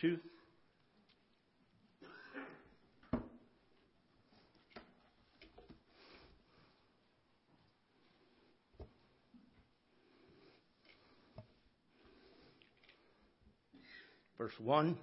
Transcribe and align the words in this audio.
2. 0.00 0.18
Verse 14.38 14.52
1 14.58 14.96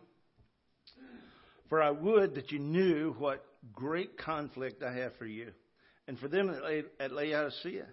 For 1.70 1.84
I 1.84 1.92
would 1.92 2.34
that 2.36 2.52
you 2.52 2.58
knew 2.58 3.14
what 3.20 3.46
great 3.74 4.18
conflict 4.18 4.82
I 4.82 4.94
have 4.94 5.16
for 5.18 5.28
you, 5.28 5.52
and 6.08 6.18
for 6.18 6.28
them 6.28 6.50
at 7.00 7.12
Laodicea, 7.12 7.86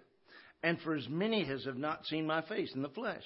and 0.63 0.81
for 0.81 0.95
as 0.95 1.07
many 1.07 1.47
as 1.47 1.65
have 1.65 1.77
not 1.77 2.07
seen 2.07 2.25
my 2.25 2.41
face 2.41 2.73
in 2.73 2.81
the 2.81 2.89
flesh, 2.89 3.23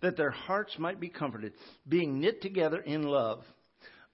that 0.00 0.16
their 0.16 0.30
hearts 0.30 0.78
might 0.78 1.00
be 1.00 1.08
comforted, 1.08 1.52
being 1.88 2.20
knit 2.20 2.42
together 2.42 2.80
in 2.80 3.02
love, 3.02 3.42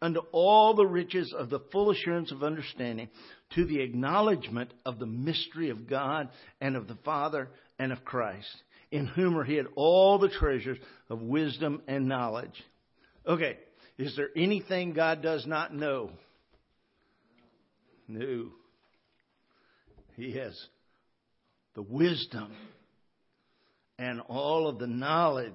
unto 0.00 0.21
all 0.32 0.75
the 0.75 0.87
riches 0.87 1.35
of 1.36 1.50
the 1.50 1.61
full 1.72 1.91
assurance 1.91 2.31
of 2.32 2.43
understanding, 2.43 3.08
to 3.54 3.64
the 3.64 3.81
acknowledgement 3.81 4.72
of 4.85 4.99
the 4.99 5.07
mystery 5.07 5.71
of 5.71 5.89
God 5.89 6.29
and 6.61 6.77
of 6.77 6.89
the 6.89 6.99
Father 7.05 7.49
and 7.79 7.93
of 7.93 8.05
Christ, 8.05 8.63
in 8.91 9.07
whom 9.07 9.36
are 9.39 9.44
hid 9.44 9.67
all 9.77 10.18
the 10.18 10.29
treasures 10.29 10.79
of 11.08 11.22
wisdom 11.22 11.82
and 11.86 12.08
knowledge. 12.08 12.63
Okay, 13.27 13.58
is 13.96 14.14
there 14.16 14.30
anything 14.36 14.93
God 14.93 15.22
does 15.22 15.46
not 15.46 15.75
know? 15.75 16.11
No. 18.08 18.49
He 20.16 20.32
has 20.32 20.58
the 21.75 21.82
wisdom 21.82 22.53
and 23.98 24.21
all 24.29 24.68
of 24.68 24.79
the 24.79 24.86
knowledge 24.86 25.53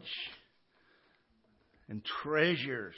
and 1.88 2.03
treasures. 2.23 2.95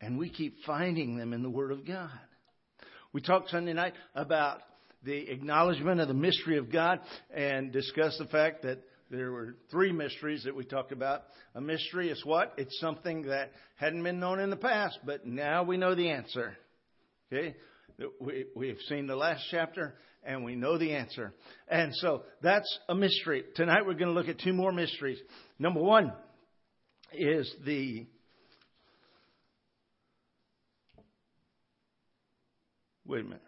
And 0.00 0.18
we 0.18 0.28
keep 0.28 0.56
finding 0.66 1.16
them 1.16 1.32
in 1.32 1.42
the 1.42 1.50
Word 1.50 1.72
of 1.72 1.86
God. 1.86 2.10
We 3.12 3.20
talked 3.20 3.50
Sunday 3.50 3.72
night 3.72 3.94
about 4.14 4.60
the 5.04 5.30
acknowledgement 5.30 6.00
of 6.00 6.08
the 6.08 6.14
mystery 6.14 6.58
of 6.58 6.70
God 6.70 7.00
and 7.32 7.72
discussed 7.72 8.18
the 8.18 8.26
fact 8.26 8.62
that 8.62 8.80
there 9.10 9.30
were 9.30 9.56
three 9.70 9.92
mysteries 9.92 10.44
that 10.44 10.56
we 10.56 10.64
talked 10.64 10.92
about. 10.92 11.22
A 11.54 11.60
mystery 11.60 12.10
is 12.10 12.24
what? 12.24 12.54
It's 12.56 12.78
something 12.80 13.22
that 13.22 13.52
hadn't 13.76 14.02
been 14.02 14.18
known 14.18 14.40
in 14.40 14.50
the 14.50 14.56
past, 14.56 14.98
but 15.04 15.26
now 15.26 15.62
we 15.62 15.76
know 15.76 15.94
the 15.94 16.10
answer. 16.10 16.56
Okay? 17.32 17.54
We, 18.20 18.46
we've 18.56 18.80
seen 18.88 19.06
the 19.06 19.16
last 19.16 19.44
chapter 19.50 19.94
and 20.24 20.44
we 20.44 20.54
know 20.56 20.78
the 20.78 20.94
answer. 20.94 21.32
And 21.68 21.94
so 21.96 22.22
that's 22.42 22.78
a 22.88 22.94
mystery. 22.94 23.44
Tonight 23.54 23.86
we're 23.86 23.94
going 23.94 24.12
to 24.12 24.18
look 24.18 24.28
at 24.28 24.38
two 24.40 24.52
more 24.52 24.72
mysteries. 24.72 25.18
Number 25.58 25.80
one 25.80 26.12
is 27.12 27.52
the 27.64 28.06
Wait 33.06 33.20
a 33.20 33.24
minute. 33.24 33.42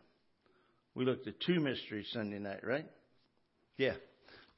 We 0.95 1.05
looked 1.05 1.27
at 1.27 1.41
two 1.41 1.61
mysteries 1.61 2.07
Sunday 2.13 2.39
night, 2.39 2.61
right? 2.63 2.87
Yeah. 3.79 3.95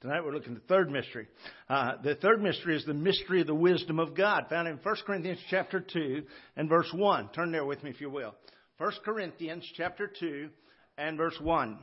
Tonight 0.00 0.24
we're 0.24 0.33
looking 0.33 0.55
at 0.55 0.62
the 0.62 0.69
third 0.69 0.91
mystery. 0.91 1.28
Uh, 1.69 1.92
the 2.02 2.14
third 2.16 2.42
mystery 2.42 2.77
is 2.77 2.84
the 2.84 2.94
mystery 2.94 3.41
of 3.41 3.46
the 3.46 3.55
wisdom 3.55 3.98
of 3.98 4.16
God, 4.16 4.46
found 4.48 4.69
in 4.69 4.77
1 4.77 4.96
Corinthians 5.06 5.41
chapter 5.50 5.80
2 5.80 6.22
and 6.56 6.69
verse 6.69 6.91
1. 6.92 7.30
Turn 7.30 7.52
there 7.52 7.64
with 7.64 7.83
me 7.83 7.91
if 7.91 8.00
you 8.00 8.11
will. 8.11 8.34
1 8.78 8.92
Corinthians 9.05 9.69
chapter 9.77 10.11
2 10.20 10.48
and 10.96 11.16
verse 11.16 11.36
1. 11.41 11.78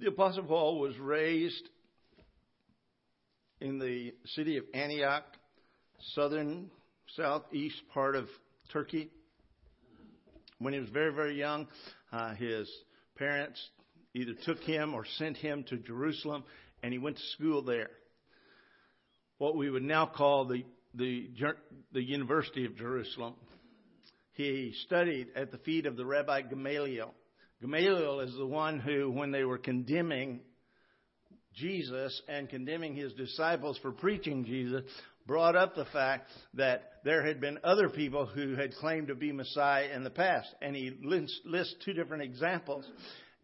The 0.00 0.08
Apostle 0.08 0.44
Paul 0.44 0.78
was 0.78 0.98
raised 0.98 1.68
in 3.60 3.78
the 3.78 4.14
city 4.34 4.56
of 4.56 4.64
Antioch, 4.72 5.24
southern, 6.14 6.70
southeast 7.16 7.76
part 7.92 8.16
of 8.16 8.26
Turkey. 8.72 9.10
When 10.58 10.72
he 10.72 10.80
was 10.80 10.88
very, 10.88 11.12
very 11.12 11.38
young, 11.38 11.68
uh, 12.12 12.34
his 12.34 12.66
parents 13.16 13.60
either 14.14 14.32
took 14.46 14.60
him 14.60 14.94
or 14.94 15.04
sent 15.18 15.36
him 15.36 15.64
to 15.64 15.76
Jerusalem, 15.76 16.44
and 16.82 16.94
he 16.94 16.98
went 16.98 17.18
to 17.18 17.26
school 17.34 17.60
there. 17.60 17.90
What 19.36 19.54
we 19.54 19.68
would 19.68 19.82
now 19.82 20.06
call 20.06 20.46
the, 20.46 20.64
the, 20.94 21.28
the 21.92 22.02
University 22.02 22.64
of 22.64 22.74
Jerusalem. 22.74 23.34
He 24.32 24.72
studied 24.86 25.28
at 25.36 25.52
the 25.52 25.58
feet 25.58 25.84
of 25.84 25.98
the 25.98 26.06
Rabbi 26.06 26.40
Gamaliel. 26.40 27.12
Gamaliel 27.60 28.20
is 28.20 28.34
the 28.36 28.46
one 28.46 28.78
who, 28.78 29.10
when 29.10 29.32
they 29.32 29.44
were 29.44 29.58
condemning 29.58 30.40
Jesus 31.54 32.22
and 32.28 32.48
condemning 32.48 32.94
his 32.94 33.12
disciples 33.12 33.78
for 33.82 33.92
preaching 33.92 34.44
Jesus, 34.44 34.82
brought 35.26 35.56
up 35.56 35.74
the 35.74 35.84
fact 35.86 36.30
that 36.54 36.92
there 37.04 37.24
had 37.24 37.40
been 37.40 37.58
other 37.62 37.88
people 37.88 38.24
who 38.26 38.54
had 38.54 38.72
claimed 38.74 39.08
to 39.08 39.14
be 39.14 39.30
Messiah 39.30 39.88
in 39.94 40.04
the 40.04 40.10
past. 40.10 40.48
And 40.62 40.74
he 40.74 40.96
lists 41.02 41.74
two 41.84 41.92
different 41.92 42.22
examples. 42.22 42.84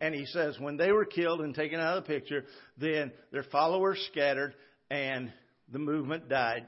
And 0.00 0.14
he 0.14 0.26
says, 0.26 0.58
when 0.58 0.76
they 0.76 0.92
were 0.92 1.04
killed 1.04 1.40
and 1.40 1.54
taken 1.54 1.78
out 1.78 1.98
of 1.98 2.04
the 2.04 2.08
picture, 2.08 2.44
then 2.78 3.12
their 3.32 3.44
followers 3.44 4.02
scattered 4.10 4.54
and 4.90 5.32
the 5.70 5.78
movement 5.78 6.28
died. 6.28 6.66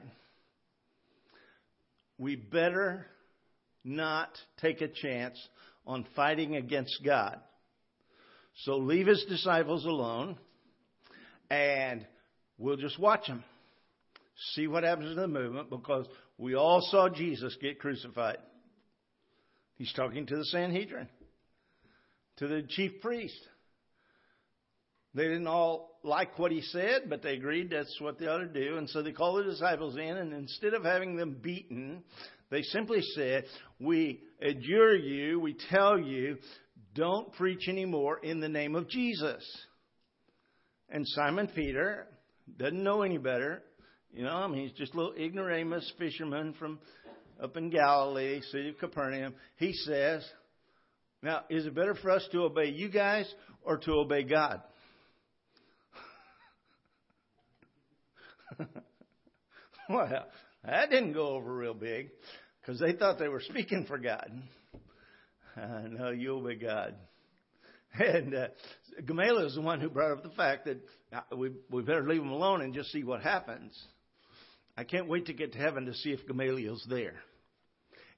We 2.17 2.35
better 2.35 3.07
not 3.83 4.29
take 4.61 4.81
a 4.81 4.87
chance 4.87 5.39
on 5.85 6.05
fighting 6.15 6.55
against 6.55 6.99
God. 7.03 7.39
So 8.63 8.77
leave 8.77 9.07
his 9.07 9.23
disciples 9.29 9.85
alone 9.85 10.37
and 11.49 12.05
we'll 12.57 12.77
just 12.77 12.99
watch 12.99 13.27
them. 13.27 13.43
See 14.53 14.67
what 14.67 14.83
happens 14.83 15.15
to 15.15 15.21
the 15.21 15.27
movement 15.27 15.69
because 15.69 16.05
we 16.37 16.55
all 16.55 16.81
saw 16.81 17.09
Jesus 17.09 17.57
get 17.61 17.79
crucified. 17.79 18.37
He's 19.75 19.93
talking 19.93 20.25
to 20.27 20.37
the 20.37 20.45
Sanhedrin, 20.45 21.07
to 22.37 22.47
the 22.47 22.63
chief 22.63 23.01
priest. 23.01 23.39
They 25.13 25.23
didn't 25.23 25.47
all 25.47 25.99
like 26.03 26.37
what 26.37 26.51
he 26.51 26.61
said, 26.61 27.03
but 27.09 27.23
they 27.23 27.33
agreed 27.33 27.71
that's 27.71 27.99
what 27.99 28.19
they 28.19 28.27
ought 28.27 28.39
to 28.39 28.47
do. 28.47 28.77
And 28.77 28.89
so 28.89 29.01
they 29.01 29.11
called 29.11 29.39
the 29.39 29.51
disciples 29.51 29.95
in, 29.95 30.17
and 30.17 30.33
instead 30.33 30.73
of 30.73 30.83
having 30.83 31.15
them 31.15 31.37
beaten, 31.41 32.03
they 32.49 32.61
simply 32.63 33.01
said, 33.15 33.45
We 33.79 34.21
adjure 34.41 34.95
you, 34.95 35.39
we 35.39 35.55
tell 35.69 35.99
you, 35.99 36.37
don't 36.95 37.31
preach 37.33 37.67
anymore 37.67 38.19
in 38.21 38.39
the 38.39 38.49
name 38.49 38.75
of 38.75 38.89
Jesus. 38.89 39.43
And 40.89 41.05
Simon 41.07 41.47
Peter 41.53 42.07
doesn't 42.57 42.83
know 42.83 43.03
any 43.03 43.19
better. 43.19 43.61
You 44.11 44.23
know, 44.23 44.31
I 44.31 44.47
mean, 44.47 44.67
he's 44.67 44.77
just 44.77 44.93
a 44.93 44.97
little 44.97 45.13
ignoramus 45.13 45.93
fisherman 45.99 46.55
from 46.57 46.79
up 47.41 47.55
in 47.57 47.69
Galilee, 47.69 48.41
city 48.51 48.69
of 48.69 48.79
Capernaum. 48.79 49.35
He 49.57 49.71
says, 49.73 50.27
Now, 51.21 51.43
is 51.49 51.67
it 51.67 51.75
better 51.75 51.93
for 51.95 52.09
us 52.09 52.27
to 52.31 52.43
obey 52.43 52.69
you 52.69 52.89
guys 52.89 53.31
or 53.63 53.77
to 53.77 53.91
obey 53.91 54.23
God? 54.23 54.63
well, 59.89 60.25
that 60.65 60.89
didn't 60.89 61.13
go 61.13 61.27
over 61.29 61.53
real 61.53 61.75
big 61.75 62.09
because 62.61 62.79
they 62.79 62.93
thought 62.93 63.19
they 63.19 63.27
were 63.27 63.41
speaking 63.41 63.85
for 63.85 63.97
God. 63.97 64.31
Uh, 65.55 65.87
no, 65.89 66.11
you'll 66.11 66.45
be 66.45 66.55
God. 66.55 66.95
And 67.93 68.35
uh, 68.35 68.47
Gamaliel 69.05 69.47
is 69.47 69.55
the 69.55 69.61
one 69.61 69.81
who 69.81 69.89
brought 69.89 70.11
up 70.11 70.23
the 70.23 70.29
fact 70.29 70.65
that 70.65 70.77
uh, 71.11 71.35
we, 71.35 71.51
we 71.71 71.81
better 71.81 72.07
leave 72.07 72.21
him 72.21 72.29
alone 72.29 72.61
and 72.61 72.73
just 72.73 72.91
see 72.91 73.03
what 73.03 73.21
happens. 73.21 73.77
I 74.77 74.83
can't 74.83 75.07
wait 75.07 75.25
to 75.25 75.33
get 75.33 75.53
to 75.53 75.57
heaven 75.57 75.85
to 75.85 75.93
see 75.93 76.11
if 76.11 76.25
Gamaliel's 76.27 76.85
there. 76.89 77.15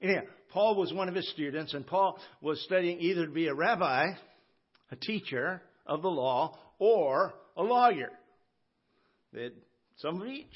Anyhow, 0.00 0.22
Paul 0.50 0.76
was 0.76 0.92
one 0.92 1.08
of 1.08 1.14
his 1.14 1.28
students, 1.30 1.74
and 1.74 1.86
Paul 1.86 2.18
was 2.40 2.62
studying 2.64 3.00
either 3.00 3.26
to 3.26 3.32
be 3.32 3.46
a 3.46 3.54
rabbi, 3.54 4.08
a 4.90 4.96
teacher 4.96 5.62
of 5.86 6.02
the 6.02 6.08
law, 6.08 6.58
or 6.78 7.32
a 7.56 7.62
lawyer. 7.62 8.10
They 9.32 9.44
had 9.44 9.52
some 9.96 10.20
of 10.20 10.28
each. 10.28 10.52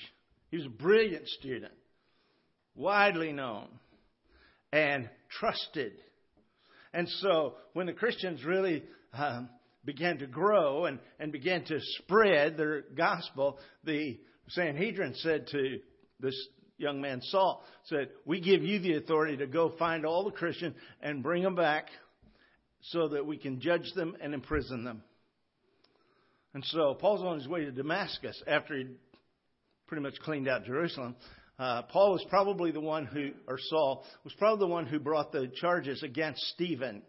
He 0.51 0.59
was 0.59 0.67
a 0.67 0.71
brilliant 0.71 1.27
student 1.29 1.73
widely 2.77 3.33
known 3.33 3.69
and 4.73 5.09
trusted. 5.29 5.93
And 6.93 7.09
so 7.21 7.55
when 7.73 7.87
the 7.87 7.93
Christians 7.93 8.45
really 8.45 8.85
um, 9.13 9.49
began 9.85 10.19
to 10.19 10.27
grow 10.27 10.85
and, 10.85 10.99
and 11.19 11.33
began 11.33 11.65
to 11.65 11.79
spread 11.81 12.57
their 12.57 12.83
gospel, 12.97 13.59
the 13.85 14.19
Sanhedrin 14.49 15.15
said 15.17 15.47
to 15.49 15.81
this 16.21 16.49
young 16.79 17.01
man 17.01 17.21
Saul, 17.23 17.65
said, 17.85 18.09
We 18.25 18.41
give 18.41 18.63
you 18.63 18.79
the 18.79 18.97
authority 18.97 19.39
to 19.39 19.47
go 19.47 19.75
find 19.79 20.05
all 20.05 20.25
the 20.25 20.31
Christians 20.31 20.77
and 21.01 21.23
bring 21.23 21.43
them 21.43 21.55
back 21.55 21.89
so 22.83 23.09
that 23.09 23.27
we 23.27 23.37
can 23.37 23.61
judge 23.61 23.91
them 23.95 24.17
and 24.21 24.35
imprison 24.35 24.85
them. 24.85 25.03
And 26.55 26.65
so 26.65 26.95
Paul's 26.95 27.23
on 27.23 27.39
his 27.39 27.49
way 27.49 27.65
to 27.65 27.73
Damascus 27.73 28.43
after 28.47 28.77
he'd 28.77 28.95
pretty 29.87 30.03
much 30.03 30.19
cleaned 30.21 30.49
out 30.49 30.65
Jerusalem 30.65 31.17
Uh, 31.59 31.83
Paul 31.83 32.13
was 32.13 32.25
probably 32.29 32.71
the 32.71 32.81
one 32.81 33.07
who, 33.07 33.31
or 33.49 33.59
Saul, 33.59 34.05
was 34.25 34.35
probably 34.35 34.67
the 34.67 34.73
one 34.73 34.87
who 34.87 34.99
brought 34.99 35.33
the 35.33 35.49
charges 35.49 36.03
against 36.03 36.43
Stephen. 36.49 37.03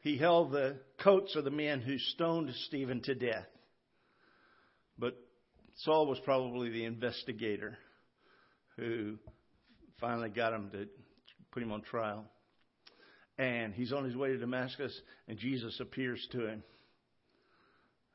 He 0.00 0.18
held 0.18 0.50
the 0.50 0.78
coats 1.00 1.36
of 1.36 1.44
the 1.44 1.50
men 1.50 1.80
who 1.80 1.96
stoned 1.98 2.52
Stephen 2.66 3.00
to 3.02 3.14
death. 3.14 3.46
But 4.98 5.16
Saul 5.76 6.08
was 6.08 6.18
probably 6.24 6.70
the 6.70 6.84
investigator 6.84 7.78
who 8.76 9.16
finally 10.00 10.30
got 10.30 10.52
him 10.52 10.70
to 10.72 10.88
put 11.52 11.62
him 11.62 11.70
on 11.70 11.82
trial. 11.82 12.24
And 13.38 13.72
he's 13.74 13.92
on 13.92 14.04
his 14.04 14.16
way 14.16 14.28
to 14.30 14.38
Damascus, 14.38 14.92
and 15.28 15.38
Jesus 15.38 15.78
appears 15.78 16.26
to 16.32 16.48
him. 16.48 16.64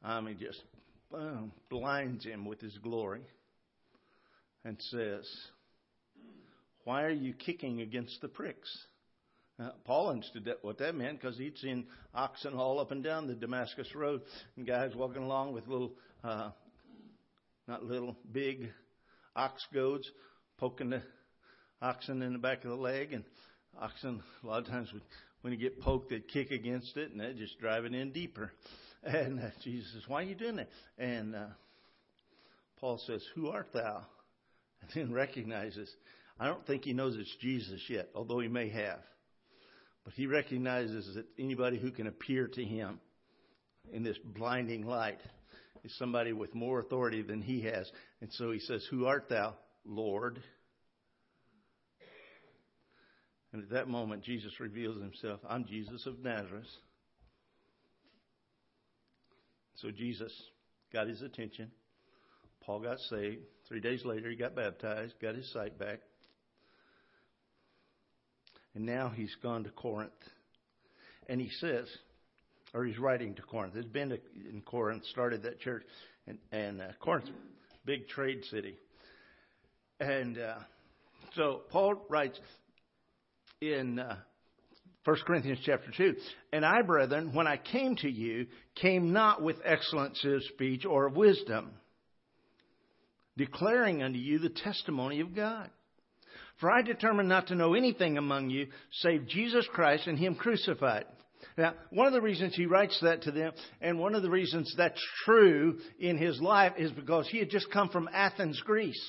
I 0.03 0.19
mean, 0.19 0.37
just 0.37 0.61
boom, 1.09 1.53
blinds 1.69 2.25
him 2.25 2.45
with 2.45 2.59
his 2.59 2.77
glory 2.79 3.21
and 4.67 4.77
says, 4.91 5.25
Why 6.83 7.03
are 7.03 7.09
you 7.09 7.33
kicking 7.33 7.79
against 7.79 8.19
the 8.21 8.27
pricks? 8.27 8.69
Paul 9.85 10.09
understood 10.09 10.47
what 10.61 10.77
that 10.79 10.93
meant 10.93 11.19
because 11.19 11.37
he'd 11.37 11.57
seen 11.57 11.87
oxen 12.13 12.53
all 12.53 12.79
up 12.79 12.91
and 12.91 13.03
down 13.03 13.25
the 13.25 13.33
Damascus 13.33 13.95
road 13.95 14.21
and 14.55 14.67
guys 14.67 14.91
walking 14.93 15.23
along 15.23 15.53
with 15.53 15.67
little, 15.67 15.93
uh, 16.23 16.51
not 17.67 17.83
little, 17.83 18.15
big 18.31 18.69
ox 19.35 19.65
goads 19.73 20.11
poking 20.57 20.91
the 20.91 21.01
oxen 21.81 22.21
in 22.21 22.33
the 22.33 22.39
back 22.39 22.65
of 22.65 22.69
the 22.69 22.75
leg. 22.75 23.13
And 23.13 23.23
oxen, 23.79 24.21
a 24.43 24.47
lot 24.47 24.59
of 24.59 24.67
times, 24.67 24.91
would, 24.93 25.01
when 25.41 25.53
you 25.53 25.59
get 25.59 25.79
poked, 25.79 26.09
they'd 26.09 26.27
kick 26.27 26.51
against 26.51 26.97
it 26.97 27.11
and 27.11 27.19
they'd 27.19 27.37
just 27.37 27.57
drive 27.57 27.85
it 27.85 27.95
in 27.95 28.11
deeper. 28.11 28.51
And 29.01 29.39
uh, 29.39 29.49
Jesus 29.63 29.93
says, 29.93 30.03
Why 30.07 30.21
are 30.21 30.25
you 30.25 30.35
doing 30.35 30.57
that? 30.57 30.69
And 30.99 31.35
uh, 31.35 31.47
Paul 32.79 32.99
says, 33.07 33.23
Who 33.33 33.47
art 33.47 33.69
thou? 33.73 34.05
And 34.81 34.91
then 34.93 35.13
recognizes, 35.13 35.89
I 36.39 36.47
don't 36.47 36.65
think 36.65 36.83
he 36.83 36.93
knows 36.93 37.17
it's 37.17 37.35
Jesus 37.41 37.81
yet, 37.89 38.09
although 38.15 38.39
he 38.39 38.47
may 38.47 38.69
have. 38.69 38.99
But 40.05 40.13
he 40.13 40.27
recognizes 40.27 41.15
that 41.15 41.25
anybody 41.37 41.77
who 41.77 41.91
can 41.91 42.07
appear 42.07 42.47
to 42.47 42.63
him 42.63 42.99
in 43.91 44.03
this 44.03 44.17
blinding 44.23 44.85
light 44.85 45.19
is 45.83 45.93
somebody 45.97 46.31
with 46.31 46.53
more 46.55 46.79
authority 46.79 47.21
than 47.21 47.41
he 47.41 47.61
has. 47.61 47.91
And 48.21 48.31
so 48.33 48.51
he 48.51 48.59
says, 48.59 48.85
Who 48.89 49.05
art 49.05 49.27
thou, 49.29 49.55
Lord? 49.85 50.41
And 53.51 53.63
at 53.63 53.69
that 53.71 53.87
moment, 53.87 54.23
Jesus 54.23 54.59
reveals 54.59 55.01
himself 55.01 55.39
I'm 55.49 55.65
Jesus 55.65 56.05
of 56.05 56.19
Nazareth. 56.19 56.65
So 59.75 59.91
Jesus 59.91 60.31
got 60.91 61.07
his 61.07 61.21
attention. 61.21 61.71
Paul 62.61 62.81
got 62.81 62.99
saved. 62.99 63.45
Three 63.67 63.81
days 63.81 64.05
later, 64.05 64.29
he 64.29 64.35
got 64.35 64.55
baptized, 64.55 65.13
got 65.21 65.35
his 65.35 65.51
sight 65.51 65.77
back. 65.77 65.99
And 68.73 68.85
now 68.85 69.09
he's 69.09 69.35
gone 69.41 69.63
to 69.65 69.69
Corinth. 69.71 70.11
And 71.27 71.41
he 71.41 71.49
says, 71.59 71.87
or 72.73 72.85
he's 72.85 72.97
writing 72.97 73.33
to 73.35 73.41
Corinth. 73.41 73.73
He's 73.75 73.85
been 73.85 74.09
to, 74.09 74.19
in 74.49 74.61
Corinth, 74.61 75.03
started 75.05 75.43
that 75.43 75.59
church. 75.59 75.83
And, 76.27 76.37
and 76.51 76.81
uh, 76.81 76.87
Corinth's 76.99 77.29
a 77.29 77.33
big 77.85 78.07
trade 78.07 78.43
city. 78.45 78.77
And 79.99 80.37
uh, 80.37 80.59
so 81.35 81.61
Paul 81.69 82.05
writes 82.09 82.39
in 83.61 83.99
uh, 83.99 84.17
1 85.03 85.17
Corinthians 85.25 85.59
chapter 85.65 85.89
2. 85.95 86.15
And 86.53 86.65
I, 86.65 86.81
brethren, 86.83 87.31
when 87.33 87.47
I 87.47 87.57
came 87.57 87.95
to 87.97 88.09
you, 88.09 88.47
came 88.75 89.11
not 89.11 89.41
with 89.41 89.57
excellency 89.65 90.33
of 90.33 90.43
speech 90.53 90.85
or 90.85 91.07
of 91.07 91.15
wisdom, 91.15 91.71
declaring 93.37 94.03
unto 94.03 94.19
you 94.19 94.39
the 94.39 94.49
testimony 94.49 95.21
of 95.21 95.35
God. 95.35 95.69
For 96.59 96.71
I 96.71 96.81
determined 96.81 97.29
not 97.29 97.47
to 97.47 97.55
know 97.55 97.75
anything 97.75 98.17
among 98.17 98.49
you 98.49 98.67
save 98.91 99.27
Jesus 99.27 99.67
Christ 99.71 100.07
and 100.07 100.17
Him 100.17 100.35
crucified. 100.35 101.05
Now, 101.57 101.73
one 101.91 102.07
of 102.07 102.13
the 102.13 102.21
reasons 102.21 102.55
he 102.55 102.65
writes 102.65 102.99
that 103.01 103.23
to 103.23 103.31
them, 103.31 103.51
and 103.81 103.99
one 103.99 104.15
of 104.15 104.21
the 104.21 104.29
reasons 104.29 104.73
that's 104.77 105.01
true 105.25 105.79
in 105.99 106.17
his 106.17 106.39
life, 106.39 106.73
is 106.77 106.91
because 106.91 107.27
he 107.27 107.39
had 107.39 107.49
just 107.49 107.71
come 107.71 107.89
from 107.89 108.09
Athens, 108.11 108.61
Greece. 108.63 109.01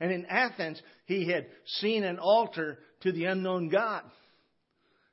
And 0.00 0.10
in 0.10 0.26
Athens, 0.26 0.80
he 1.06 1.30
had 1.30 1.46
seen 1.66 2.04
an 2.04 2.18
altar 2.18 2.78
to 3.02 3.12
the 3.12 3.24
unknown 3.24 3.68
God. 3.68 4.02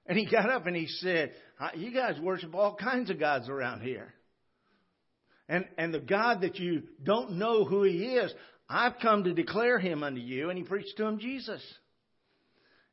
And 0.05 0.17
he 0.17 0.25
got 0.29 0.49
up 0.49 0.67
and 0.67 0.75
he 0.75 0.87
said, 0.87 1.31
You 1.75 1.91
guys 1.91 2.19
worship 2.21 2.53
all 2.53 2.75
kinds 2.75 3.09
of 3.09 3.19
gods 3.19 3.49
around 3.49 3.81
here. 3.81 4.13
And, 5.47 5.65
and 5.77 5.93
the 5.93 5.99
God 5.99 6.41
that 6.41 6.57
you 6.57 6.83
don't 7.03 7.33
know 7.33 7.65
who 7.65 7.83
he 7.83 8.05
is, 8.15 8.33
I've 8.67 8.99
come 9.01 9.25
to 9.25 9.33
declare 9.33 9.77
him 9.77 10.03
unto 10.03 10.19
you. 10.19 10.49
And 10.49 10.57
he 10.57 10.63
preached 10.63 10.97
to 10.97 11.05
him 11.05 11.19
Jesus. 11.19 11.61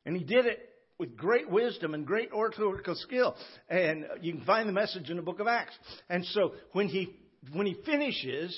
And 0.05 0.15
he 0.15 0.23
did 0.23 0.45
it 0.45 0.59
with 0.99 1.17
great 1.17 1.49
wisdom 1.49 1.93
and 1.93 2.05
great 2.05 2.31
oratorical 2.31 2.95
skill. 2.95 3.35
And 3.69 4.05
you 4.21 4.33
can 4.33 4.45
find 4.45 4.69
the 4.69 4.73
message 4.73 5.09
in 5.09 5.17
the 5.17 5.23
book 5.23 5.39
of 5.39 5.47
Acts. 5.47 5.77
And 6.09 6.23
so 6.25 6.53
when 6.73 6.87
he, 6.87 7.15
when 7.51 7.65
he 7.65 7.75
finishes, 7.85 8.55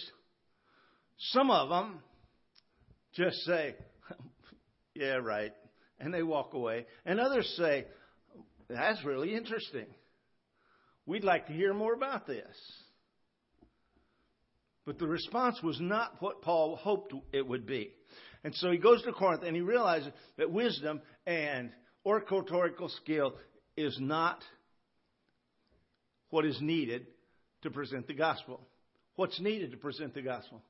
some 1.18 1.50
of 1.50 1.70
them 1.70 2.00
just 3.14 3.38
say, 3.46 3.76
Yeah, 4.96 5.16
right. 5.16 5.54
And 6.00 6.14
they 6.14 6.24
walk 6.24 6.54
away. 6.54 6.86
And 7.06 7.20
others 7.20 7.52
say, 7.58 7.86
That's 8.70 9.04
really 9.06 9.34
interesting. 9.34 9.86
We'd 11.06 11.24
like 11.24 11.48
to 11.48 11.54
hear 11.54 11.74
more 11.74 11.94
about 11.94 12.28
this. 12.28 12.56
But 14.86 15.00
the 15.00 15.08
response 15.08 15.62
was 15.64 15.80
not 15.82 16.16
what 16.20 16.42
Paul 16.42 16.76
hoped 16.76 17.14
it 17.34 17.48
would 17.48 17.66
be. 17.66 17.92
And 18.44 18.54
so 18.56 18.72
he 18.72 18.78
goes 18.78 19.02
to 19.04 19.12
Corinth 19.12 19.44
and 19.44 19.56
he 19.56 19.62
realizes 19.62 20.12
that 20.38 20.52
wisdom 20.52 21.02
and 21.26 21.72
oratorical 22.06 22.90
skill 22.90 23.36
is 23.76 23.98
not 24.00 24.44
what 26.30 26.46
is 26.46 26.60
needed 26.62 27.08
to 27.64 27.72
present 27.72 28.08
the 28.08 28.14
gospel. 28.14 28.62
What's 29.16 29.40
needed 29.40 29.72
to 29.72 29.78
present 29.78 30.14
the 30.14 30.22
gospel? 30.22 30.62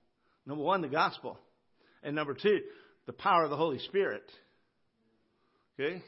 Number 0.46 0.64
one, 0.64 0.82
the 0.82 0.88
gospel. 0.88 1.38
And 2.04 2.16
number 2.16 2.34
two, 2.34 2.62
the 3.08 3.14
power 3.14 3.44
of 3.44 3.50
the 3.50 3.58
Holy 3.58 3.80
Spirit. 3.80 4.24
Okay? 5.78 6.02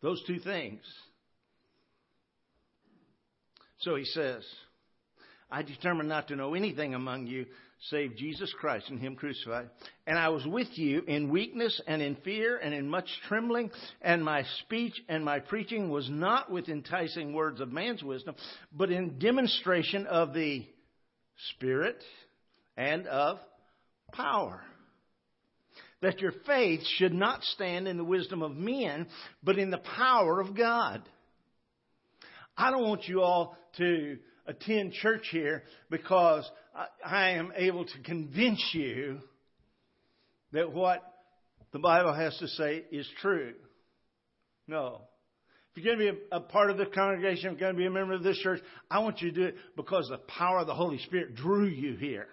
Those 0.00 0.22
two 0.26 0.38
things. 0.38 0.80
So 3.80 3.96
he 3.96 4.04
says, 4.04 4.44
I 5.50 5.62
determined 5.62 6.08
not 6.08 6.28
to 6.28 6.36
know 6.36 6.54
anything 6.54 6.94
among 6.94 7.26
you 7.26 7.46
save 7.88 8.16
Jesus 8.16 8.52
Christ 8.60 8.88
and 8.90 9.00
Him 9.00 9.16
crucified. 9.16 9.70
And 10.06 10.18
I 10.18 10.28
was 10.28 10.46
with 10.46 10.68
you 10.74 11.02
in 11.06 11.30
weakness 11.30 11.80
and 11.86 12.02
in 12.02 12.16
fear 12.16 12.58
and 12.58 12.74
in 12.74 12.88
much 12.88 13.08
trembling, 13.26 13.70
and 14.02 14.24
my 14.24 14.44
speech 14.60 14.94
and 15.08 15.24
my 15.24 15.40
preaching 15.40 15.88
was 15.88 16.08
not 16.10 16.50
with 16.50 16.68
enticing 16.68 17.32
words 17.32 17.60
of 17.60 17.72
man's 17.72 18.02
wisdom, 18.02 18.34
but 18.72 18.90
in 18.90 19.18
demonstration 19.18 20.06
of 20.06 20.34
the 20.34 20.66
Spirit 21.54 22.02
and 22.76 23.06
of 23.06 23.38
power. 24.12 24.62
That 26.02 26.20
your 26.20 26.32
faith 26.46 26.80
should 26.96 27.14
not 27.14 27.42
stand 27.44 27.88
in 27.88 27.96
the 27.96 28.04
wisdom 28.04 28.42
of 28.42 28.56
men, 28.56 29.06
but 29.42 29.58
in 29.58 29.70
the 29.70 29.82
power 29.96 30.40
of 30.40 30.56
God. 30.56 31.02
I 32.56 32.70
don't 32.70 32.88
want 32.88 33.08
you 33.08 33.22
all 33.22 33.56
to 33.78 34.18
attend 34.46 34.92
church 34.94 35.28
here 35.30 35.62
because 35.90 36.48
I 37.04 37.30
am 37.30 37.52
able 37.56 37.84
to 37.84 38.02
convince 38.04 38.62
you 38.72 39.18
that 40.52 40.72
what 40.72 41.02
the 41.72 41.78
Bible 41.78 42.12
has 42.12 42.36
to 42.38 42.48
say 42.48 42.84
is 42.90 43.08
true. 43.20 43.54
No. 44.66 45.02
If 45.74 45.84
you're 45.84 45.96
going 45.96 46.06
to 46.06 46.12
be 46.12 46.20
a, 46.32 46.40
part 46.40 46.70
of 46.70 46.78
the 46.78 46.86
congregation, 46.86 47.52
if 47.52 47.60
you're 47.60 47.72
going 47.72 47.74
to 47.74 47.78
be 47.78 47.86
a 47.86 47.90
member 47.90 48.14
of 48.14 48.22
this 48.22 48.38
church, 48.38 48.60
I 48.90 48.98
want 49.00 49.20
you 49.20 49.30
to 49.30 49.34
do 49.34 49.46
it 49.46 49.54
because 49.76 50.08
the 50.08 50.18
power 50.18 50.58
of 50.58 50.66
the 50.66 50.74
Holy 50.74 50.98
Spirit 50.98 51.36
drew 51.36 51.66
you 51.66 51.96
here. 51.96 52.26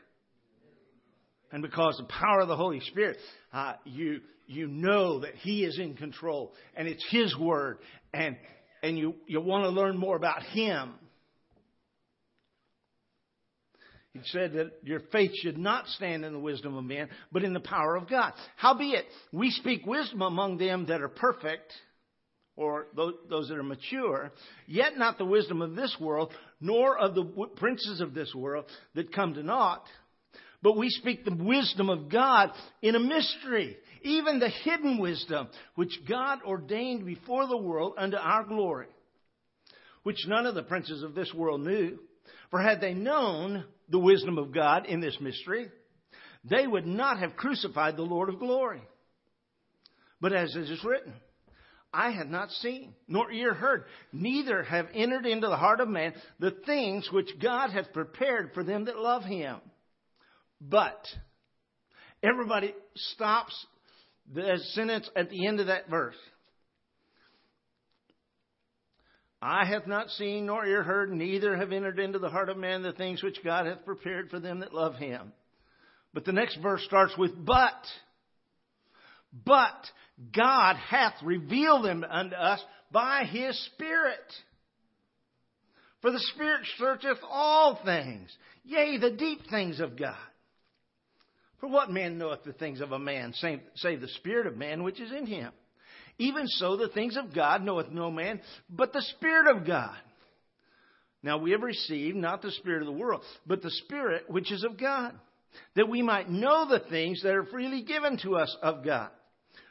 And 1.52 1.62
because 1.62 1.98
the 1.98 2.06
power 2.06 2.42
of 2.42 2.48
the 2.48 2.56
Holy 2.56 2.80
Spirit, 2.82 3.18
uh, 3.54 3.74
you, 3.86 4.22
you 4.48 4.68
know 4.68 5.20
that 5.20 5.36
He 5.36 5.64
is 5.64 5.78
in 5.78 5.96
control 5.96 6.54
and 6.76 6.88
it's 6.88 7.06
His 7.10 7.38
Word 7.38 7.78
and, 8.14 8.38
and 8.82 8.98
you, 8.98 9.16
you 9.28 9.40
want 9.40 9.64
to 9.64 9.70
learn 9.70 9.98
more 9.98 10.16
about 10.16 10.42
Him. 10.44 10.94
Said 14.26 14.54
that 14.54 14.72
your 14.84 15.02
faith 15.12 15.32
should 15.42 15.58
not 15.58 15.88
stand 15.88 16.26
in 16.26 16.34
the 16.34 16.40
wisdom 16.40 16.76
of 16.76 16.84
men, 16.84 17.10
but 17.32 17.44
in 17.44 17.54
the 17.54 17.60
power 17.60 17.96
of 17.96 18.10
God. 18.10 18.34
Howbeit, 18.56 19.06
we 19.32 19.52
speak 19.52 19.86
wisdom 19.86 20.22
among 20.22 20.58
them 20.58 20.86
that 20.88 21.02
are 21.02 21.10
perfect, 21.10 21.72
or 22.56 22.88
those 22.96 23.50
that 23.50 23.58
are 23.58 23.64
mature, 23.64 24.32
yet 24.66 24.98
not 24.98 25.18
the 25.18 25.26
wisdom 25.26 25.62
of 25.62 25.76
this 25.76 25.96
world, 26.00 26.34
nor 26.60 26.98
of 26.98 27.14
the 27.16 27.24
princes 27.56 28.02
of 28.02 28.14
this 28.14 28.34
world 28.34 28.66
that 28.96 29.14
come 29.14 29.36
to 29.36 29.44
naught. 29.44 29.84
But 30.64 30.76
we 30.76 30.90
speak 30.90 31.24
the 31.24 31.36
wisdom 31.36 31.90
of 31.90 32.10
God 32.10 32.52
in 32.82 32.96
a 32.96 33.00
mystery, 33.00 33.78
even 34.02 34.40
the 34.40 34.50
hidden 34.50 34.98
wisdom, 34.98 35.50
which 35.76 36.02
God 36.10 36.40
ordained 36.44 37.06
before 37.06 37.48
the 37.48 37.58
world 37.58 37.94
unto 37.98 38.18
our 38.18 38.44
glory, 38.44 38.88
which 40.02 40.26
none 40.28 40.48
of 40.48 40.56
the 40.56 40.64
princes 40.64 41.04
of 41.04 41.14
this 41.14 41.32
world 41.34 41.62
knew. 41.62 42.00
For 42.50 42.60
had 42.60 42.82
they 42.82 42.94
known 42.94 43.66
the 43.90 44.00
wisdom 44.00 44.38
of 44.38 44.54
God 44.54 44.86
in 44.86 45.00
this 45.00 45.18
mystery, 45.20 45.70
they 46.44 46.68
would 46.68 46.86
not 46.86 47.20
have 47.20 47.36
crucified 47.36 47.98
the 47.98 48.04
Lord 48.04 48.30
of 48.30 48.40
glory. 48.40 48.82
But 50.20 50.34
as 50.34 50.56
it 50.56 50.70
is 50.70 50.84
written, 50.84 51.14
I 51.94 52.12
have 52.12 52.28
not 52.28 52.52
seen, 52.52 52.94
nor 53.08 53.32
ear 53.32 53.54
heard, 53.54 53.86
neither 54.12 54.64
have 54.64 54.88
entered 54.94 55.26
into 55.26 55.48
the 55.48 55.56
heart 55.56 55.80
of 55.80 55.88
man 55.88 56.14
the 56.40 56.52
things 56.66 57.10
which 57.12 57.40
God 57.42 57.72
hath 57.72 57.94
prepared 57.94 58.52
for 58.54 58.64
them 58.64 58.86
that 58.86 58.98
love 58.98 59.24
him. 59.24 59.58
But, 60.60 61.06
everybody 62.22 62.74
stops 62.96 63.54
the 64.34 64.58
sentence 64.74 65.10
at 65.16 65.30
the 65.30 65.48
end 65.48 65.60
of 65.60 65.68
that 65.68 65.90
verse. 65.90 66.16
I 69.42 69.66
have 69.66 69.86
not 69.86 70.10
seen 70.10 70.48
nor 70.48 70.66
ear 70.66 70.84
heard, 70.84 71.12
neither 71.12 71.56
have 71.56 71.72
entered 71.72 72.00
into 72.00 72.20
the 72.20 72.30
heart 72.30 72.50
of 72.50 72.58
man 72.58 72.82
the 72.82 72.94
things 72.94 73.22
which 73.22 73.44
God 73.44 73.66
hath 73.68 73.86
prepared 73.86 74.30
for 74.30 74.40
them 74.40 74.62
that 74.62 74.74
love 74.74 74.96
him. 74.96 75.32
But 76.14 76.26
the 76.26 76.32
next 76.32 76.58
verse 76.58 76.84
starts 76.86 77.16
with 77.18 77.34
but. 77.46 77.74
But 79.46 79.92
God 80.36 80.78
hath 80.78 81.14
revealed 81.22 81.86
them 81.86 82.04
unto 82.04 82.36
us 82.36 82.60
by 82.92 83.26
his 83.26 83.60
Spirit. 83.74 84.20
For 86.02 86.12
the 86.12 86.20
Spirit 86.34 86.62
searcheth 86.80 87.20
all 87.30 87.80
things, 87.86 88.36
yea, 88.64 88.98
the 88.98 89.12
deep 89.12 89.50
things 89.50 89.80
of 89.80 89.98
God. 89.98 90.16
For 91.60 91.68
what 91.68 91.92
man 91.92 92.18
knoweth 92.18 92.44
the 92.44 92.54
things 92.54 92.82
of 92.82 92.92
a 92.92 93.00
man, 93.00 93.34
save 93.34 94.02
the 94.02 94.08
Spirit 94.16 94.48
of 94.48 94.58
man 94.58 94.84
which 94.84 95.00
is 95.00 95.12
in 95.12 95.26
him? 95.26 95.52
Even 96.20 96.48
so, 96.48 96.78
the 96.78 96.90
things 96.90 97.16
of 97.16 97.34
God 97.34 97.64
knoweth 97.64 97.90
no 97.90 98.10
man, 98.10 98.42
but 98.70 98.92
the 98.94 99.06
Spirit 99.16 99.56
of 99.56 99.66
God. 99.66 99.96
Now 101.22 101.38
we 101.38 101.52
have 101.52 101.62
received 101.62 102.16
not 102.16 102.42
the 102.42 102.52
Spirit 102.52 102.82
of 102.82 102.88
the 102.88 102.92
world, 102.92 103.22
but 103.46 103.62
the 103.62 103.72
Spirit 103.72 104.30
which 104.30 104.52
is 104.52 104.64
of 104.64 104.80
God, 104.80 105.14
that 105.76 105.90
we 105.90 106.02
might 106.02 106.30
know 106.30 106.68
the 106.68 106.80
things 106.90 107.22
that 107.24 107.34
are 107.34 107.46
freely 107.46 107.84
given 107.84 108.18
to 108.24 108.36
us 108.36 108.56
of 108.62 108.84
God. 108.84 109.10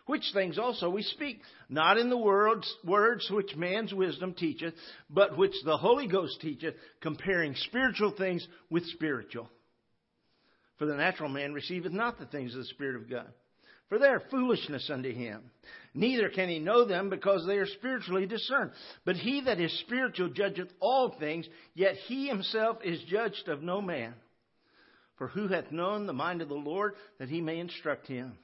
Which 0.07 0.31
things 0.33 0.57
also 0.57 0.89
we 0.89 1.03
speak, 1.03 1.41
not 1.69 1.99
in 1.99 2.11
the 2.11 2.17
words, 2.17 2.73
words 2.85 3.29
which 3.29 3.57
man's 3.57 3.93
wisdom 3.93 4.35
teacheth, 4.35 4.75
but 5.11 5.37
which 5.37 5.55
the 5.65 5.77
Holy 5.77 6.07
Ghost 6.07 6.41
teacheth, 6.41 6.75
comparing 7.01 7.57
spiritual 7.57 8.13
things 8.13 8.47
with 8.71 8.87
spiritual. 8.87 9.51
For 10.79 10.87
the 10.87 10.95
natural 10.95 11.29
man 11.29 11.55
receiveth 11.55 11.91
not 11.91 12.21
the 12.21 12.27
things 12.27 12.55
of 12.55 12.61
the 12.61 12.67
Spirit 12.67 12.97
of 12.97 13.11
God, 13.11 13.33
for 13.89 13.99
they 13.99 14.07
are 14.07 14.23
foolishness 14.31 14.91
unto 14.93 15.13
him. 15.13 15.43
Neither 15.95 16.29
can 16.29 16.49
he 16.49 16.59
know 16.59 16.85
them 16.85 17.09
because 17.09 17.47
they 17.47 17.57
are 17.57 17.67
spiritually 17.67 18.27
discerned. 18.27 18.73
But 19.05 19.17
he 19.17 19.43
that 19.43 19.61
is 19.61 19.79
spiritual 19.81 20.29
judgeth 20.29 20.69
all 20.81 21.15
things, 21.19 21.47
yet 21.75 21.95
he 22.07 22.27
himself 22.29 22.79
is 22.85 23.01
judged 23.09 23.49
of 23.49 23.63
no 23.63 23.81
man. 23.81 24.15
For 25.17 25.29
who 25.29 25.49
hath 25.49 25.73
known 25.73 26.07
the 26.07 26.13
mind 26.13 26.43
of 26.43 26.49
the 26.49 26.55
Lord 26.55 26.95
that 27.19 27.29
he 27.29 27.41
may 27.41 27.59
instruct 27.59 28.07
him? 28.07 28.37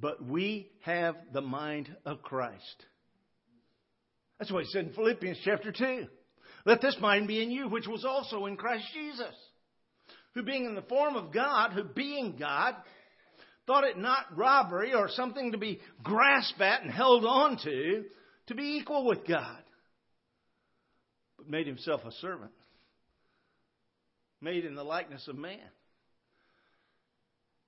But 0.00 0.24
we 0.24 0.70
have 0.82 1.16
the 1.32 1.42
mind 1.42 1.94
of 2.04 2.22
Christ. 2.22 2.84
That's 4.38 4.52
what 4.52 4.64
he 4.64 4.70
said 4.70 4.86
in 4.86 4.92
Philippians 4.92 5.38
chapter 5.44 5.72
2. 5.72 6.06
Let 6.64 6.80
this 6.80 6.96
mind 7.00 7.28
be 7.28 7.42
in 7.42 7.50
you, 7.50 7.68
which 7.68 7.86
was 7.86 8.04
also 8.04 8.46
in 8.46 8.56
Christ 8.56 8.84
Jesus, 8.92 9.34
who 10.34 10.42
being 10.42 10.64
in 10.64 10.74
the 10.74 10.82
form 10.82 11.16
of 11.16 11.32
God, 11.32 11.72
who 11.72 11.84
being 11.84 12.36
God, 12.38 12.74
thought 13.66 13.84
it 13.84 13.98
not 13.98 14.36
robbery 14.36 14.94
or 14.94 15.08
something 15.08 15.52
to 15.52 15.58
be 15.58 15.80
grasped 16.02 16.60
at 16.60 16.82
and 16.82 16.90
held 16.90 17.24
on 17.24 17.58
to, 17.58 18.04
to 18.48 18.54
be 18.54 18.78
equal 18.78 19.06
with 19.06 19.26
God, 19.26 19.62
but 21.36 21.48
made 21.48 21.66
himself 21.66 22.02
a 22.04 22.12
servant, 22.12 22.52
made 24.40 24.64
in 24.64 24.74
the 24.74 24.84
likeness 24.84 25.26
of 25.28 25.36
man, 25.36 25.58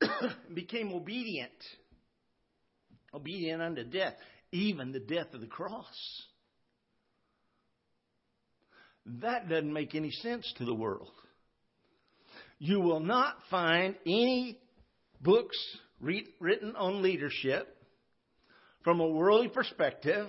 became 0.54 0.92
obedient 0.92 1.50
obedient 3.14 3.62
unto 3.62 3.84
death, 3.84 4.14
even 4.52 4.92
the 4.92 5.00
death 5.00 5.32
of 5.34 5.40
the 5.40 5.46
cross. 5.46 6.22
That 9.20 9.48
doesn't 9.48 9.72
make 9.72 9.94
any 9.94 10.10
sense 10.10 10.52
to 10.58 10.64
the 10.64 10.74
world. 10.74 11.10
You 12.58 12.80
will 12.80 13.00
not 13.00 13.36
find 13.50 13.94
any 14.04 14.58
books 15.20 15.56
written 16.00 16.76
on 16.76 17.02
leadership 17.02 17.74
from 18.84 19.00
a 19.00 19.08
worldly 19.08 19.48
perspective 19.48 20.28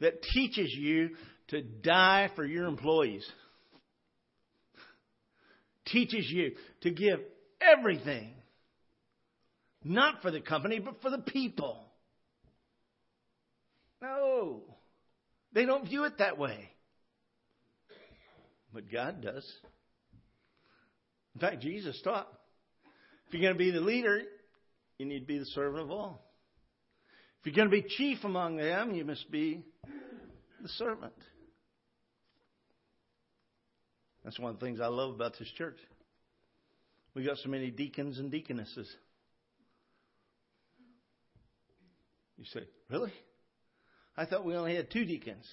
that 0.00 0.22
teaches 0.22 0.72
you 0.72 1.10
to 1.48 1.62
die 1.62 2.30
for 2.34 2.44
your 2.44 2.66
employees. 2.66 3.26
Teaches 5.86 6.26
you 6.30 6.52
to 6.82 6.90
give 6.90 7.20
everything. 7.60 8.32
Not 9.82 10.22
for 10.22 10.30
the 10.30 10.40
company, 10.40 10.78
but 10.78 11.02
for 11.02 11.10
the 11.10 11.18
people. 11.18 11.84
No. 14.00 14.62
They 15.52 15.66
don't 15.66 15.86
view 15.86 16.04
it 16.04 16.18
that 16.18 16.38
way. 16.38 16.70
But 18.72 18.90
God 18.90 19.22
does. 19.22 19.50
In 21.34 21.40
fact, 21.40 21.60
Jesus 21.60 22.00
taught 22.02 22.28
if 23.26 23.34
you're 23.34 23.42
going 23.42 23.54
to 23.54 23.58
be 23.58 23.70
the 23.70 23.80
leader, 23.80 24.22
you 24.98 25.06
need 25.06 25.20
to 25.20 25.26
be 25.26 25.38
the 25.38 25.46
servant 25.46 25.82
of 25.82 25.90
all. 25.90 26.22
If 27.40 27.46
you're 27.46 27.56
going 27.56 27.70
to 27.70 27.82
be 27.82 27.88
chief 27.96 28.24
among 28.24 28.56
them, 28.56 28.94
you 28.94 29.04
must 29.04 29.30
be 29.30 29.62
the 30.62 30.68
servant. 30.68 31.12
That's 34.24 34.38
one 34.38 34.54
of 34.54 34.60
the 34.60 34.64
things 34.64 34.80
I 34.80 34.86
love 34.86 35.14
about 35.14 35.38
this 35.38 35.50
church. 35.58 35.76
We 37.14 37.24
got 37.24 37.36
so 37.38 37.50
many 37.50 37.70
deacons 37.70 38.18
and 38.18 38.30
deaconesses. 38.30 38.90
You 42.38 42.44
say, 42.46 42.66
really? 42.90 43.12
I 44.16 44.24
thought 44.24 44.44
we 44.44 44.54
only 44.54 44.74
had 44.74 44.90
two 44.90 45.04
deacons. 45.04 45.46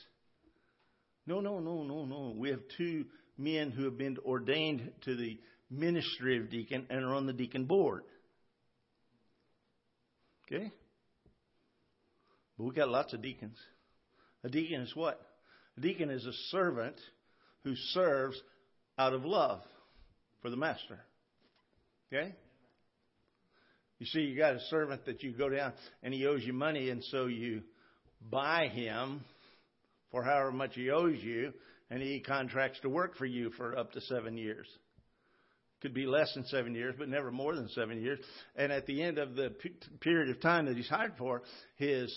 No, 1.27 1.41
no, 1.41 1.59
no, 1.59 1.83
no, 1.83 2.05
no. 2.05 2.33
We 2.35 2.49
have 2.49 2.61
two 2.77 3.05
men 3.37 3.71
who 3.71 3.83
have 3.85 3.97
been 3.97 4.17
ordained 4.25 4.91
to 5.05 5.15
the 5.15 5.39
ministry 5.69 6.37
of 6.37 6.49
deacon 6.49 6.87
and 6.89 7.03
are 7.03 7.13
on 7.13 7.27
the 7.27 7.33
deacon 7.33 7.65
board. 7.65 8.03
Okay? 10.51 10.71
But 12.57 12.63
we 12.65 12.73
got 12.73 12.89
lots 12.89 13.13
of 13.13 13.21
deacons. 13.21 13.57
A 14.43 14.49
deacon 14.49 14.81
is 14.81 14.95
what? 14.95 15.21
A 15.77 15.81
deacon 15.81 16.09
is 16.09 16.25
a 16.25 16.33
servant 16.49 16.95
who 17.63 17.75
serves 17.75 18.39
out 18.97 19.13
of 19.13 19.23
love 19.23 19.61
for 20.41 20.49
the 20.49 20.57
master. 20.57 20.99
Okay? 22.11 22.35
You 23.99 24.05
see, 24.07 24.21
you 24.21 24.37
got 24.37 24.55
a 24.55 24.61
servant 24.69 25.05
that 25.05 25.23
you 25.23 25.31
go 25.31 25.49
down 25.49 25.73
and 26.01 26.13
he 26.13 26.25
owes 26.25 26.43
you 26.43 26.53
money, 26.53 26.89
and 26.89 27.03
so 27.05 27.27
you 27.27 27.61
buy 28.29 28.67
him 28.67 29.21
for 30.11 30.23
however 30.23 30.51
much 30.51 30.73
he 30.73 30.89
owes 30.89 31.19
you, 31.21 31.53
and 31.89 32.01
he 32.01 32.19
contracts 32.19 32.79
to 32.81 32.89
work 32.89 33.15
for 33.15 33.25
you 33.25 33.51
for 33.51 33.77
up 33.77 33.91
to 33.93 34.01
seven 34.01 34.37
years. 34.37 34.67
Could 35.81 35.93
be 35.93 36.05
less 36.05 36.31
than 36.35 36.45
seven 36.45 36.75
years, 36.75 36.95
but 36.97 37.09
never 37.09 37.31
more 37.31 37.55
than 37.55 37.67
seven 37.69 38.01
years. 38.01 38.19
And 38.55 38.71
at 38.71 38.85
the 38.85 39.01
end 39.01 39.17
of 39.17 39.35
the 39.35 39.49
p- 39.49 39.73
period 39.99 40.29
of 40.29 40.39
time 40.39 40.67
that 40.67 40.77
he's 40.77 40.87
hired 40.87 41.13
for, 41.17 41.41
his 41.75 42.15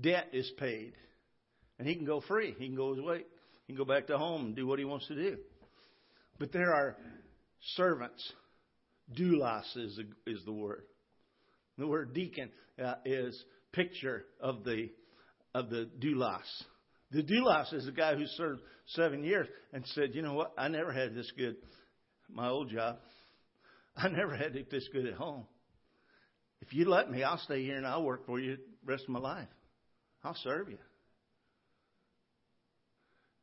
debt 0.00 0.28
is 0.32 0.50
paid. 0.58 0.94
And 1.78 1.86
he 1.86 1.94
can 1.94 2.06
go 2.06 2.22
free. 2.22 2.54
He 2.58 2.66
can 2.66 2.76
go 2.76 2.94
his 2.94 3.04
way. 3.04 3.24
He 3.66 3.74
can 3.74 3.76
go 3.76 3.84
back 3.84 4.06
to 4.06 4.16
home 4.16 4.46
and 4.46 4.56
do 4.56 4.66
what 4.66 4.78
he 4.78 4.84
wants 4.84 5.06
to 5.08 5.14
do. 5.14 5.36
But 6.38 6.52
there 6.52 6.72
are 6.72 6.96
servants. 7.76 8.32
Doulos 9.18 9.76
is, 9.76 10.00
is 10.26 10.44
the 10.44 10.52
word. 10.52 10.84
The 11.78 11.86
word 11.86 12.14
deacon 12.14 12.50
uh, 12.82 12.94
is 13.04 13.42
picture 13.72 14.24
of 14.40 14.64
the 14.64 14.88
of 15.54 15.68
the 15.70 15.88
doulos. 16.00 16.40
The 17.10 17.22
doulos 17.22 17.74
is 17.74 17.84
the 17.84 17.92
guy 17.92 18.14
who 18.14 18.26
served 18.26 18.62
seven 18.86 19.24
years 19.24 19.46
and 19.72 19.84
said, 19.88 20.14
"You 20.14 20.22
know 20.22 20.34
what? 20.34 20.52
I 20.56 20.68
never 20.68 20.92
had 20.92 21.14
this 21.14 21.30
good. 21.36 21.56
My 22.32 22.48
old 22.48 22.70
job, 22.70 22.98
I 23.96 24.08
never 24.08 24.36
had 24.36 24.56
it 24.56 24.70
this 24.70 24.88
good 24.92 25.06
at 25.06 25.14
home. 25.14 25.46
If 26.60 26.72
you 26.72 26.88
let 26.88 27.10
me, 27.10 27.22
I'll 27.22 27.38
stay 27.38 27.64
here 27.64 27.76
and 27.76 27.86
I'll 27.86 28.04
work 28.04 28.26
for 28.26 28.38
you 28.38 28.56
the 28.56 28.92
rest 28.92 29.04
of 29.04 29.10
my 29.10 29.18
life. 29.18 29.48
I'll 30.24 30.36
serve 30.36 30.68
you." 30.70 30.78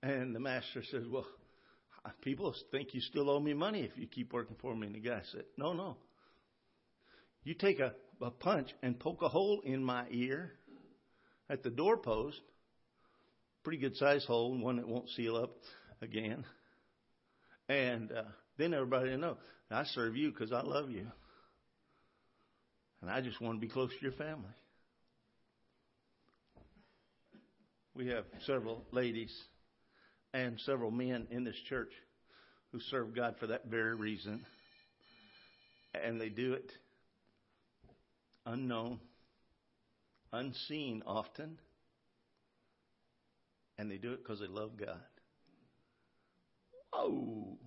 And 0.01 0.34
the 0.34 0.39
master 0.39 0.84
says, 0.89 1.03
"Well, 1.10 1.27
people 2.22 2.53
think 2.72 2.93
you 2.93 3.01
still 3.01 3.29
owe 3.29 3.39
me 3.39 3.53
money 3.53 3.81
if 3.81 3.91
you 3.98 4.08
keep 4.08 4.34
working 4.34 4.55
for 4.62 4.75
me." 4.75 4.88
And 4.88 4.96
the 4.96 5.00
guy 5.00 5.22
said, 5.31 5.43
"No, 5.58 5.74
no. 5.74 5.98
You 7.43 7.53
take 7.53 7.79
a 7.79 7.93
a 8.22 8.31
punch 8.31 8.69
and 8.84 9.00
poke 9.00 9.22
a 9.22 9.29
hole 9.29 9.62
in 9.63 9.84
my 9.84 10.05
ear 10.10 10.51
at 11.50 11.63
the 11.63 11.69
doorpost. 11.69 12.39
Pretty 13.63 13.79
good 13.79 13.96
sized 13.96 14.25
hole, 14.25 14.58
one 14.58 14.77
that 14.77 14.88
won't 14.88 15.10
seal 15.10 15.36
up 15.36 15.51
again. 16.01 16.46
And 17.67 18.12
uh, 18.12 18.24
then 18.59 18.73
everybody 18.73 19.11
will 19.11 19.17
know 19.17 19.37
I 19.71 19.85
serve 19.85 20.17
you 20.17 20.31
because 20.31 20.51
I 20.51 20.61
love 20.61 20.91
you. 20.91 21.07
And 23.01 23.09
I 23.09 23.21
just 23.21 23.39
want 23.39 23.55
to 23.55 23.65
be 23.65 23.71
close 23.71 23.89
to 23.89 24.01
your 24.01 24.11
family. 24.11 24.51
We 27.95 28.07
have 28.07 28.25
several 28.45 28.83
ladies 28.91 29.35
and 30.33 30.59
several 30.65 30.91
men 30.91 31.27
in 31.31 31.43
this 31.43 31.55
church 31.69 31.91
who 32.71 32.79
serve 32.91 33.15
God 33.15 33.35
for 33.39 33.47
that 33.47 33.65
very 33.65 33.95
reason. 33.95 34.45
And 35.93 36.19
they 36.19 36.29
do 36.29 36.53
it 36.53 36.69
unknown, 38.45 38.99
unseen 40.33 41.03
often. 41.07 41.57
And 43.77 43.89
they 43.89 43.97
do 43.97 44.11
it 44.11 44.23
because 44.23 44.41
they 44.41 44.47
love 44.47 44.71
God. 44.77 44.99
Whoa! 46.91 47.57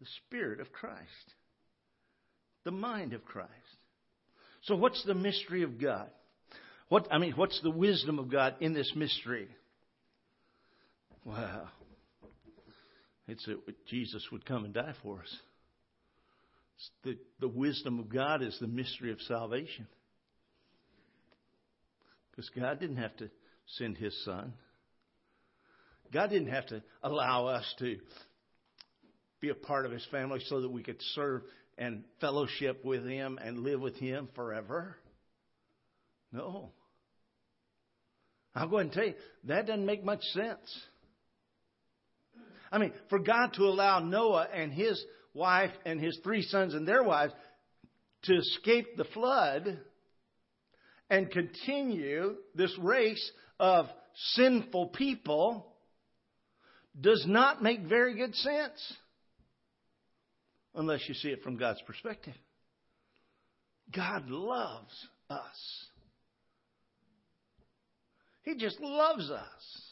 The 0.00 0.06
Spirit 0.26 0.60
of 0.60 0.72
Christ, 0.72 1.34
the 2.64 2.70
mind 2.70 3.12
of 3.12 3.24
Christ. 3.24 3.50
So, 4.62 4.76
what's 4.76 5.02
the 5.04 5.14
mystery 5.14 5.62
of 5.62 5.80
God? 5.80 6.08
What 6.88 7.08
I 7.10 7.18
mean, 7.18 7.32
what's 7.32 7.60
the 7.62 7.70
wisdom 7.70 8.18
of 8.18 8.30
God 8.30 8.56
in 8.60 8.72
this 8.72 8.92
mystery? 8.96 9.48
Wow. 11.24 11.68
It's 13.28 13.44
that 13.46 13.86
Jesus 13.88 14.26
would 14.32 14.44
come 14.44 14.64
and 14.64 14.74
die 14.74 14.94
for 15.02 15.20
us. 15.20 15.36
The, 17.04 17.16
the 17.38 17.48
wisdom 17.48 18.00
of 18.00 18.08
God 18.08 18.42
is 18.42 18.56
the 18.60 18.66
mystery 18.66 19.12
of 19.12 19.20
salvation. 19.20 19.86
Because 22.30 22.50
God 22.50 22.80
didn't 22.80 22.96
have 22.96 23.16
to 23.18 23.30
send 23.78 23.98
His 23.98 24.24
Son. 24.24 24.54
God 26.12 26.30
didn't 26.30 26.48
have 26.48 26.66
to 26.68 26.82
allow 27.02 27.46
us 27.46 27.74
to 27.78 27.98
be 29.40 29.48
a 29.48 29.54
part 29.54 29.86
of 29.86 29.92
His 29.92 30.06
family 30.10 30.40
so 30.46 30.60
that 30.60 30.70
we 30.70 30.82
could 30.82 31.00
serve 31.14 31.42
and 31.78 32.04
fellowship 32.20 32.84
with 32.84 33.06
Him 33.06 33.38
and 33.42 33.60
live 33.60 33.80
with 33.80 33.96
Him 33.96 34.28
forever. 34.34 34.96
No. 36.32 36.70
I'll 38.54 38.68
go 38.68 38.76
ahead 38.76 38.86
and 38.86 38.92
tell 38.92 39.06
you, 39.06 39.14
that 39.44 39.66
doesn't 39.66 39.86
make 39.86 40.04
much 40.04 40.22
sense. 40.32 40.82
I 42.72 42.78
mean, 42.78 42.92
for 43.08 43.18
God 43.18 43.54
to 43.54 43.62
allow 43.62 43.98
Noah 44.00 44.48
and 44.52 44.72
his 44.72 45.02
wife 45.34 45.72
and 45.84 46.00
his 46.00 46.18
three 46.22 46.42
sons 46.42 46.74
and 46.74 46.86
their 46.86 47.02
wives 47.02 47.32
to 48.24 48.36
escape 48.36 48.96
the 48.96 49.04
flood 49.04 49.78
and 51.08 51.30
continue 51.30 52.36
this 52.54 52.76
race 52.78 53.30
of 53.58 53.86
sinful 54.34 54.88
people 54.88 55.66
does 57.00 57.24
not 57.26 57.62
make 57.62 57.80
very 57.82 58.14
good 58.14 58.34
sense 58.34 58.94
unless 60.74 61.08
you 61.08 61.14
see 61.14 61.28
it 61.28 61.42
from 61.42 61.56
God's 61.56 61.82
perspective. 61.82 62.34
God 63.94 64.28
loves 64.28 64.92
us. 65.28 65.86
He 68.42 68.54
just 68.56 68.80
loves 68.80 69.30
us. 69.30 69.82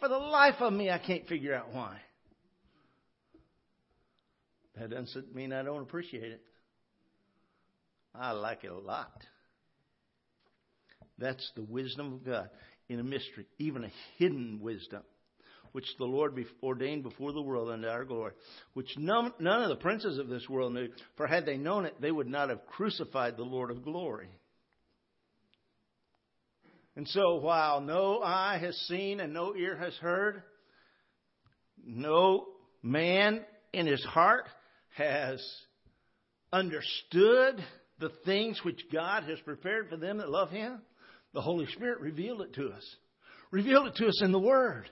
For 0.00 0.08
the 0.08 0.18
life 0.18 0.56
of 0.60 0.72
me, 0.72 0.90
I 0.90 0.98
can't 0.98 1.26
figure 1.28 1.54
out 1.54 1.72
why. 1.72 1.98
That 4.76 4.90
doesn't 4.90 5.34
mean 5.34 5.52
I 5.52 5.62
don't 5.62 5.82
appreciate 5.82 6.32
it. 6.32 6.42
I 8.14 8.32
like 8.32 8.64
it 8.64 8.72
a 8.72 8.78
lot. 8.78 9.12
That's 11.18 11.50
the 11.54 11.62
wisdom 11.62 12.14
of 12.14 12.24
God 12.24 12.50
in 12.88 12.98
a 12.98 13.04
mystery, 13.04 13.46
even 13.58 13.84
a 13.84 13.92
hidden 14.18 14.58
wisdom, 14.60 15.02
which 15.72 15.86
the 15.98 16.04
Lord 16.04 16.38
ordained 16.62 17.02
before 17.02 17.32
the 17.32 17.42
world 17.42 17.70
unto 17.70 17.88
our 17.88 18.04
glory, 18.04 18.32
which 18.74 18.96
none, 18.96 19.32
none 19.38 19.62
of 19.62 19.68
the 19.70 19.76
princes 19.76 20.18
of 20.18 20.28
this 20.28 20.48
world 20.48 20.74
knew, 20.74 20.88
for 21.16 21.26
had 21.26 21.46
they 21.46 21.56
known 21.56 21.86
it, 21.86 22.00
they 22.00 22.12
would 22.12 22.28
not 22.28 22.50
have 22.50 22.66
crucified 22.66 23.36
the 23.36 23.42
Lord 23.42 23.70
of 23.70 23.84
glory. 23.84 24.28
And 26.94 27.08
so 27.08 27.36
while 27.36 27.80
no 27.80 28.20
eye 28.22 28.58
has 28.60 28.76
seen 28.86 29.20
and 29.20 29.32
no 29.32 29.56
ear 29.56 29.76
has 29.76 29.94
heard, 29.94 30.42
no 31.84 32.48
man 32.82 33.40
in 33.72 33.86
his 33.86 34.04
heart 34.04 34.44
has 34.96 35.42
understood 36.52 37.64
the 37.98 38.10
things 38.26 38.60
which 38.62 38.80
God 38.92 39.24
has 39.24 39.38
prepared 39.40 39.88
for 39.88 39.96
them 39.96 40.18
that 40.18 40.28
love 40.28 40.50
him, 40.50 40.82
the 41.32 41.40
Holy 41.40 41.66
Spirit 41.66 42.00
revealed 42.00 42.42
it 42.42 42.54
to 42.54 42.68
us. 42.68 42.96
Revealed 43.50 43.86
it 43.86 43.94
to 43.96 44.08
us 44.08 44.20
in 44.22 44.32
the 44.32 44.38
Word. 44.38 44.90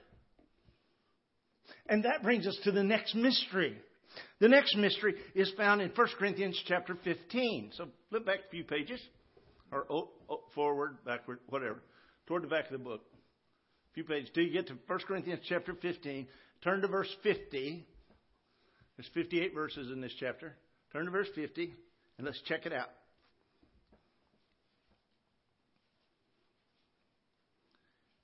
And 1.90 2.04
that 2.04 2.22
brings 2.22 2.46
us 2.46 2.56
to 2.64 2.70
the 2.70 2.84
next 2.84 3.16
mystery. 3.16 3.76
The 4.38 4.48
next 4.48 4.76
mystery 4.76 5.16
is 5.34 5.52
found 5.56 5.82
in 5.82 5.90
1 5.90 6.08
Corinthians 6.18 6.58
chapter 6.66 6.96
15. 7.02 7.72
So 7.74 7.88
flip 8.08 8.24
back 8.24 8.38
a 8.46 8.50
few 8.50 8.62
pages, 8.62 9.00
or 9.72 9.86
oh, 9.90 10.08
oh, 10.30 10.40
forward, 10.54 10.98
backward, 11.04 11.40
whatever 11.48 11.82
toward 12.28 12.44
the 12.44 12.48
back 12.48 12.66
of 12.66 12.72
the 12.72 12.78
book. 12.78 13.00
A 13.90 13.94
few 13.94 14.04
pages 14.04 14.30
till 14.32 14.44
you 14.44 14.52
get 14.52 14.68
to 14.68 14.78
1 14.86 14.98
Corinthians 15.00 15.40
chapter 15.48 15.74
15. 15.74 16.28
Turn 16.62 16.80
to 16.80 16.86
verse 16.86 17.12
50. 17.24 17.84
There's 18.96 19.10
58 19.12 19.52
verses 19.52 19.90
in 19.90 20.00
this 20.00 20.14
chapter. 20.20 20.54
Turn 20.92 21.06
to 21.06 21.10
verse 21.10 21.28
50 21.34 21.74
and 22.18 22.26
let's 22.26 22.40
check 22.42 22.66
it 22.66 22.72
out. 22.72 22.90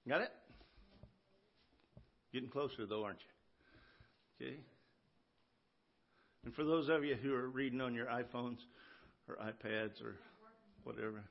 Got 0.08 0.20
it? 0.20 0.30
Getting 2.32 2.48
closer 2.48 2.86
though, 2.86 3.02
aren't 3.02 3.18
you? 3.18 3.35
Okay. 4.40 4.56
And 6.44 6.54
for 6.54 6.64
those 6.64 6.88
of 6.88 7.04
you 7.04 7.16
who 7.16 7.34
are 7.34 7.48
reading 7.48 7.80
on 7.80 7.94
your 7.94 8.06
iPhones 8.06 8.58
or 9.28 9.36
iPads 9.36 10.02
or 10.02 10.16
whatever, 10.84 11.24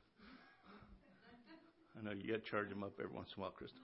I 1.97 2.03
know 2.03 2.11
you 2.11 2.31
got 2.33 2.43
to 2.43 2.49
charge 2.49 2.69
them 2.69 2.83
up 2.83 2.93
every 2.99 3.15
once 3.15 3.29
in 3.35 3.41
a 3.41 3.43
while, 3.43 3.51
Crystal. 3.51 3.79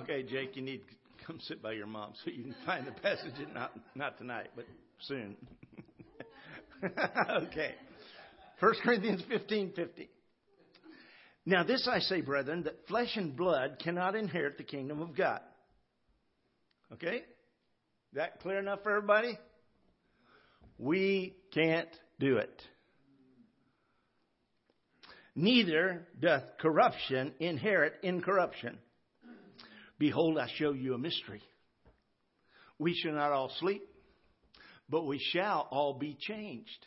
okay, 0.00 0.22
Jake, 0.22 0.56
you 0.56 0.62
need 0.62 0.78
to 0.78 1.24
come 1.26 1.38
sit 1.40 1.62
by 1.62 1.72
your 1.72 1.86
mom 1.86 2.12
so 2.24 2.30
you 2.30 2.42
can 2.42 2.54
find 2.66 2.86
the 2.86 2.92
passage. 2.92 3.32
Not 3.54 3.72
not 3.94 4.18
tonight, 4.18 4.50
but 4.56 4.66
soon. 5.00 5.36
okay. 7.42 7.74
1 8.58 8.74
Corinthians 8.82 9.22
fifteen 9.28 9.72
fifty. 9.74 10.10
Now 11.46 11.64
this 11.64 11.88
I 11.90 12.00
say, 12.00 12.20
brethren, 12.20 12.64
that 12.64 12.86
flesh 12.88 13.16
and 13.16 13.36
blood 13.36 13.78
cannot 13.82 14.14
inherit 14.14 14.58
the 14.58 14.64
kingdom 14.64 15.00
of 15.00 15.16
God. 15.16 15.40
Okay? 16.92 17.22
That 18.12 18.40
clear 18.40 18.58
enough 18.58 18.82
for 18.82 18.96
everybody? 18.96 19.38
We 20.78 21.36
can't 21.52 21.88
do 22.18 22.36
it 22.36 22.62
neither 25.34 26.06
doth 26.18 26.42
corruption 26.58 27.32
inherit 27.40 27.94
incorruption. 28.02 28.78
Behold, 29.98 30.38
I 30.38 30.48
show 30.56 30.72
you 30.72 30.94
a 30.94 30.98
mystery. 30.98 31.42
We 32.78 32.94
shall 32.94 33.12
not 33.12 33.32
all 33.32 33.52
sleep, 33.58 33.82
but 34.88 35.06
we 35.06 35.18
shall 35.18 35.68
all 35.70 35.94
be 35.94 36.16
changed. 36.18 36.86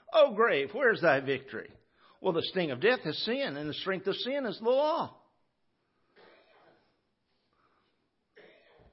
Oh, 0.13 0.31
o 0.31 0.33
grave, 0.33 0.69
where 0.73 0.91
is 0.91 1.01
thy 1.01 1.19
victory? 1.19 1.69
Well, 2.21 2.33
the 2.33 2.43
sting 2.43 2.71
of 2.71 2.79
death 2.79 2.99
is 3.05 3.23
sin, 3.25 3.57
and 3.57 3.69
the 3.69 3.73
strength 3.73 4.07
of 4.07 4.15
sin 4.15 4.45
is 4.45 4.59
the 4.59 4.69
law. 4.69 5.15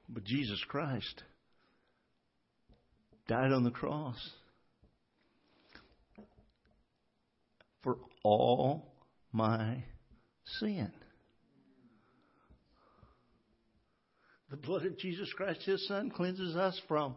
But 0.07 0.23
Jesus 0.23 0.63
Christ 0.67 1.23
died 3.27 3.51
on 3.51 3.63
the 3.63 3.69
cross 3.69 4.17
for 7.83 7.97
all 8.23 8.91
my 9.31 9.83
sin. 10.59 10.91
The 14.49 14.57
blood 14.57 14.85
of 14.85 14.97
Jesus 14.97 15.31
Christ, 15.33 15.61
His 15.61 15.87
Son, 15.87 16.09
cleanses 16.09 16.55
us 16.55 16.79
from 16.87 17.13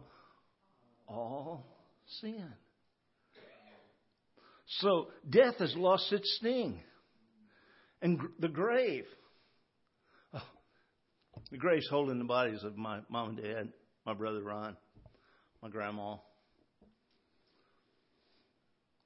all 1.07 1.65
sin. 2.21 2.53
So 4.79 5.07
death 5.29 5.55
has 5.59 5.75
lost 5.75 6.11
its 6.11 6.37
sting. 6.39 6.79
And 8.01 8.19
the 8.39 8.49
grave, 8.49 9.05
oh, 10.33 10.41
the 11.51 11.57
grave's 11.57 11.87
holding 11.89 12.19
the 12.19 12.25
bodies 12.25 12.63
of 12.63 12.75
my 12.75 12.99
mom 13.09 13.29
and 13.29 13.37
dad, 13.37 13.69
my 14.05 14.13
brother 14.13 14.41
Ron, 14.41 14.75
my 15.61 15.69
grandma. 15.69 16.13
In 16.13 16.19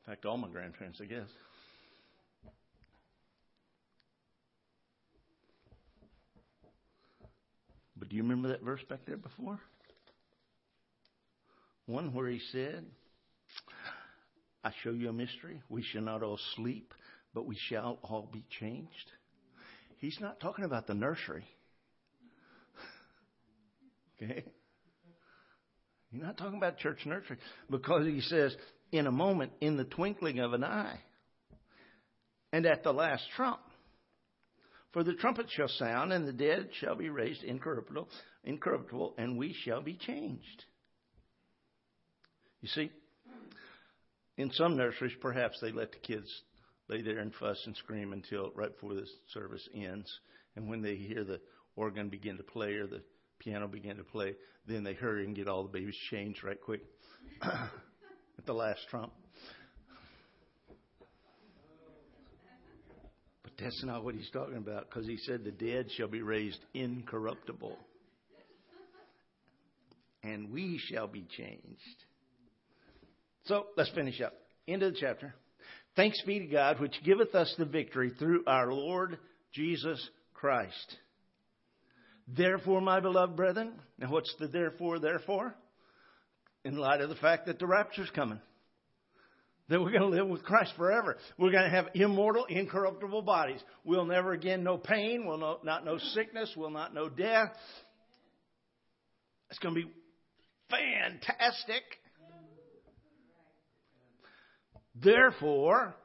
fact, 0.08 0.26
all 0.26 0.38
my 0.38 0.48
grandparents, 0.48 1.00
I 1.02 1.06
guess. 1.06 1.28
But 8.00 8.08
But 8.08 8.12
do 8.12 8.16
you 8.16 8.24
remember 8.24 8.48
that 8.48 8.62
verse 8.62 8.80
back 8.88 9.00
there 9.06 9.18
before? 9.18 9.60
One 11.88 12.14
where 12.14 12.30
he 12.30 12.40
said, 12.54 12.86
I 14.68 14.74
show 14.84 14.92
you 14.92 15.08
a 15.08 15.14
mystery. 15.14 15.62
We 15.70 15.82
shall 15.82 16.02
not 16.02 16.24
all 16.24 16.38
sleep, 16.58 16.94
but 17.34 17.46
we 17.46 17.56
shall 17.70 18.00
all 18.04 18.28
be 18.34 18.44
changed. 18.60 19.12
He's 20.00 20.18
not 20.20 20.42
talking 20.42 20.66
about 20.66 20.88
the 20.88 20.94
nursery. 20.94 21.46
okay? 24.22 24.44
He's 26.12 26.22
not 26.22 26.38
talking 26.38 26.58
about 26.58 26.80
church 26.80 27.00
nursery 27.06 27.38
because 27.72 28.08
he 28.08 28.20
says, 28.20 28.58
in 28.92 29.08
a 29.08 29.12
moment, 29.12 29.54
in 29.62 29.78
the 29.78 29.86
twinkling 29.86 30.40
of 30.40 30.52
an 30.52 30.66
eye, 30.66 31.00
and 32.52 32.66
at 32.66 32.84
the 32.84 32.92
last 32.92 33.24
trump. 33.38 33.62
For 34.92 35.06
the 35.06 35.14
trumpet 35.14 35.46
shall 35.50 35.70
sound, 35.70 36.12
and 36.12 36.28
the 36.28 36.34
dead 36.34 36.72
shall 36.82 36.96
be 36.96 37.10
raised 37.10 37.44
incorruptible, 37.44 38.10
incorruptible, 38.44 39.16
and 39.18 39.38
we 39.38 39.56
shall 39.64 39.82
be 39.82 39.94
changed. 39.94 40.66
You 42.60 42.68
see, 42.68 42.92
in 44.38 44.52
some 44.52 44.78
nurseries, 44.78 45.16
perhaps 45.20 45.60
they 45.62 45.72
let 45.72 45.92
the 45.92 46.00
kids 46.00 46.28
lay 46.90 47.02
there 47.02 47.20
and 47.20 47.34
fuss 47.36 47.62
and 47.66 47.76
scream 47.76 48.14
until 48.14 48.52
right 48.56 48.74
before 48.74 48.94
the 48.94 49.06
service 49.34 49.68
ends. 49.76 50.08
And 50.56 50.70
when 50.70 50.82
they 50.82 50.96
hear 50.96 51.24
the 51.24 51.42
organ 51.76 52.10
begin 52.10 52.38
to 52.38 52.44
play 52.44 52.74
or 52.74 52.88
the 52.88 53.02
piano 53.40 53.68
begin 53.68 53.98
to 53.98 54.04
play, 54.04 54.36
then 54.68 54.84
they 54.84 54.94
hurry 54.94 55.26
and 55.26 55.36
get 55.36 55.48
all 55.48 55.64
the 55.64 55.70
babies 55.70 55.98
changed 56.12 56.44
right 56.44 56.60
quick 56.60 56.82
at 57.42 58.46
the 58.46 58.54
last 58.54 58.82
trump. 58.90 59.12
But 63.44 63.54
that's 63.60 63.84
not 63.84 64.04
what 64.04 64.16
he's 64.16 64.30
talking 64.32 64.58
about 64.58 64.90
because 64.90 65.08
he 65.08 65.18
said 65.18 65.44
the 65.44 65.52
dead 65.52 65.88
shall 65.96 66.08
be 66.08 66.22
raised 66.22 66.60
incorruptible 66.74 67.78
and 70.24 70.52
we 70.52 70.80
shall 70.92 71.08
be 71.08 71.26
changed. 71.38 72.04
So 73.48 73.68
let's 73.78 73.90
finish 73.92 74.20
up. 74.22 74.34
End 74.68 74.84
of 74.84 74.94
the 74.94 75.00
chapter. 75.00 75.34
Thanks 75.96 76.22
be 76.24 76.40
to 76.40 76.46
God, 76.46 76.80
which 76.80 76.96
giveth 77.04 77.34
us 77.34 77.54
the 77.58 77.66
victory 77.66 78.12
through 78.20 78.44
our 78.46 78.72
Lord 78.72 79.18
Jesus 79.54 80.00
Christ. 80.34 80.98
Therefore, 82.28 82.82
my 82.82 83.00
beloved 83.00 83.38
brethren, 83.38 83.74
now 83.98 84.12
what's 84.12 84.34
the 84.38 84.48
therefore, 84.48 85.00
therefore? 85.00 85.56
In 86.66 86.76
light 86.76 87.00
of 87.00 87.10
the 87.10 87.16
fact 87.16 87.46
that 87.46 87.58
the 87.58 87.66
rapture's 87.66 88.12
coming. 88.14 88.42
That 89.70 89.82
we're 89.82 89.92
going 89.92 90.12
to 90.12 90.18
live 90.18 90.28
with 90.28 90.44
Christ 90.44 90.74
forever. 90.78 91.18
We're 91.38 91.52
going 91.52 91.64
to 91.64 91.70
have 91.70 91.88
immortal, 91.94 92.46
incorruptible 92.46 93.22
bodies. 93.22 93.62
We'll 93.86 94.06
never 94.06 94.34
again 94.34 94.64
know 94.64 94.78
pain. 94.78 95.26
We'll 95.26 95.60
not 95.64 95.86
know 95.86 95.98
sickness. 95.98 96.54
We'll 96.56 96.70
not 96.70 96.94
know 96.94 97.08
death. 97.08 97.56
It's 99.50 99.60
going 99.60 99.76
to 99.76 99.82
be 99.82 99.92
fantastic. 100.70 101.84
Therefore, 105.02 105.96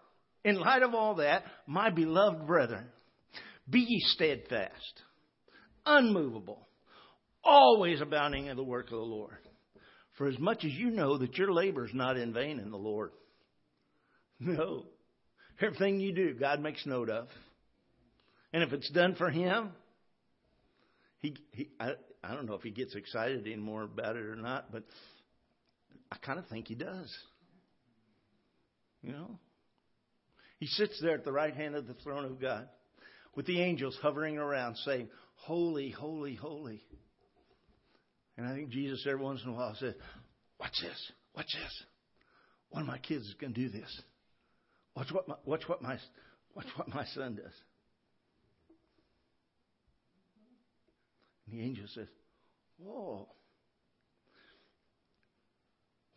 in 0.45 0.57
light 0.59 0.83
of 0.83 0.95
all 0.95 1.17
that, 1.17 1.45
my 1.67 1.91
beloved 1.91 2.47
brethren, 2.47 2.87
be 3.69 3.81
ye 3.81 4.01
steadfast, 4.01 5.03
unmovable, 5.87 6.67
always 7.45 8.01
abounding 8.01 8.47
in 8.47 8.57
the 8.57 8.65
work 8.65 8.87
of 8.87 8.93
the 8.93 8.97
Lord. 8.97 9.39
For 10.19 10.29
as 10.29 10.39
much 10.39 10.65
as 10.65 10.73
you 10.73 10.91
know 10.91 11.19
that 11.19 11.39
your 11.39 11.53
labor 11.53 11.87
is 11.87 11.95
not 11.95 12.17
in 12.17 12.33
vain 12.33 12.59
in 12.59 12.71
the 12.71 12.77
Lord. 12.77 13.13
No. 14.39 14.87
Everything 15.61 16.01
you 16.01 16.13
do, 16.13 16.35
God 16.35 16.61
makes 16.61 16.85
note 16.85 17.09
of. 17.09 17.29
And 18.53 18.63
if 18.63 18.73
it's 18.73 18.91
done 18.91 19.15
for 19.15 19.31
Him, 19.31 19.71
He, 21.21 21.37
he 21.53 21.71
I, 21.81 21.93
I 22.23 22.35
don't 22.35 22.47
know 22.47 22.55
if 22.55 22.63
He 22.63 22.71
gets 22.71 22.95
excited 22.95 23.47
anymore 23.47 23.85
about 23.85 24.17
it 24.17 24.25
or 24.25 24.37
not, 24.37 24.71
but 24.71 24.83
I 26.11 26.17
kind 26.17 26.39
of 26.39 26.47
think 26.49 26.69
He 26.69 26.75
does. 26.75 27.11
You 29.03 29.13
know? 29.13 29.39
He 30.59 30.67
sits 30.67 30.99
there 31.01 31.15
at 31.15 31.25
the 31.25 31.33
right 31.33 31.55
hand 31.55 31.75
of 31.75 31.87
the 31.87 31.95
throne 31.95 32.25
of 32.25 32.41
God 32.41 32.69
with 33.35 33.47
the 33.47 33.61
angels 33.61 33.99
hovering 34.01 34.39
around 34.39 34.77
saying, 34.77 35.09
Holy, 35.35 35.91
holy, 35.91 36.37
holy. 36.37 36.85
And 38.37 38.47
I 38.47 38.55
think 38.55 38.71
Jesus 38.71 39.05
every 39.07 39.23
once 39.23 39.41
in 39.43 39.51
a 39.51 39.55
while 39.55 39.75
says, 39.75 39.95
Watch 40.61 40.75
this, 40.81 41.13
watch 41.35 41.47
this. 41.53 41.85
One 42.71 42.83
of 42.83 42.89
my 42.89 42.99
kids 42.99 43.27
is 43.27 43.35
going 43.35 43.53
to 43.53 43.61
do 43.61 43.69
this. 43.69 44.03
Watch 44.95 45.11
what 45.11 45.27
my, 45.29 45.35
watch 45.45 45.63
what 45.67 45.83
my, 45.83 45.99
watch 46.55 46.67
what 46.77 46.89
my 46.89 47.05
son 47.07 47.35
does. 47.35 47.53
And 51.51 51.59
the 51.59 51.65
angel 51.65 51.87
says, 51.95 52.09
Whoa. 52.79 53.29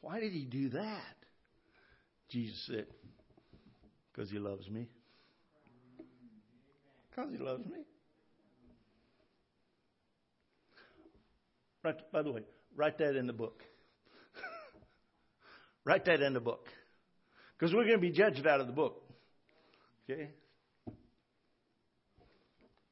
Why 0.02 0.19
did 0.19 0.34
he 0.34 0.45
do 0.45 0.69
that? 0.69 1.15
Jesus 2.30 2.62
said, 2.68 2.86
Because 4.12 4.30
he 4.30 4.40
loves 4.40 4.70
me. 4.70 4.90
Because 7.10 7.32
he 7.32 7.38
loves 7.38 7.66
me. 7.66 7.86
Right, 11.84 12.12
by 12.12 12.24
the 12.24 12.32
way, 12.32 12.42
write 12.76 12.98
that 12.98 13.16
in 13.16 13.28
the 13.28 13.34
book. 13.34 13.62
write 15.86 16.06
that 16.06 16.22
in 16.22 16.34
the 16.34 16.40
book. 16.40 16.68
Because 17.58 17.74
we're 17.74 17.84
going 17.84 17.98
to 17.98 18.02
be 18.02 18.12
judged 18.12 18.46
out 18.48 18.60
of 18.60 18.68
the 18.68 18.74
book. 18.74 19.04
Okay? 20.10 20.30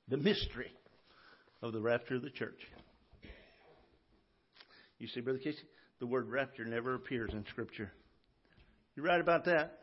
The 0.09 0.17
mystery 0.17 0.71
of 1.61 1.73
the 1.73 1.81
rapture 1.81 2.15
of 2.15 2.21
the 2.21 2.29
church. 2.29 2.59
You 4.99 5.07
see, 5.07 5.21
Brother 5.21 5.39
Casey, 5.39 5.63
the 5.99 6.05
word 6.05 6.29
rapture 6.29 6.65
never 6.65 6.93
appears 6.93 7.31
in 7.33 7.45
Scripture. 7.49 7.91
You're 8.95 9.05
right 9.05 9.21
about 9.21 9.45
that. 9.45 9.79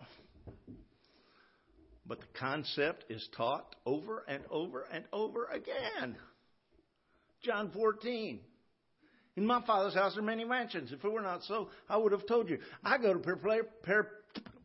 But 2.06 2.20
the 2.20 2.38
concept 2.38 3.04
is 3.08 3.26
taught 3.36 3.74
over 3.86 4.24
and 4.26 4.42
over 4.50 4.84
and 4.92 5.04
over 5.12 5.46
again. 5.46 6.16
John 7.42 7.70
14. 7.72 8.40
In 9.36 9.46
my 9.46 9.62
Father's 9.64 9.94
house 9.94 10.16
are 10.16 10.22
many 10.22 10.44
mansions. 10.44 10.92
If 10.92 11.04
it 11.04 11.12
were 11.12 11.22
not 11.22 11.44
so, 11.44 11.70
I 11.88 11.96
would 11.96 12.12
have 12.12 12.26
told 12.26 12.50
you. 12.50 12.58
I 12.84 12.98
go 12.98 13.14
to 13.14 13.20
prepare, 13.20 14.08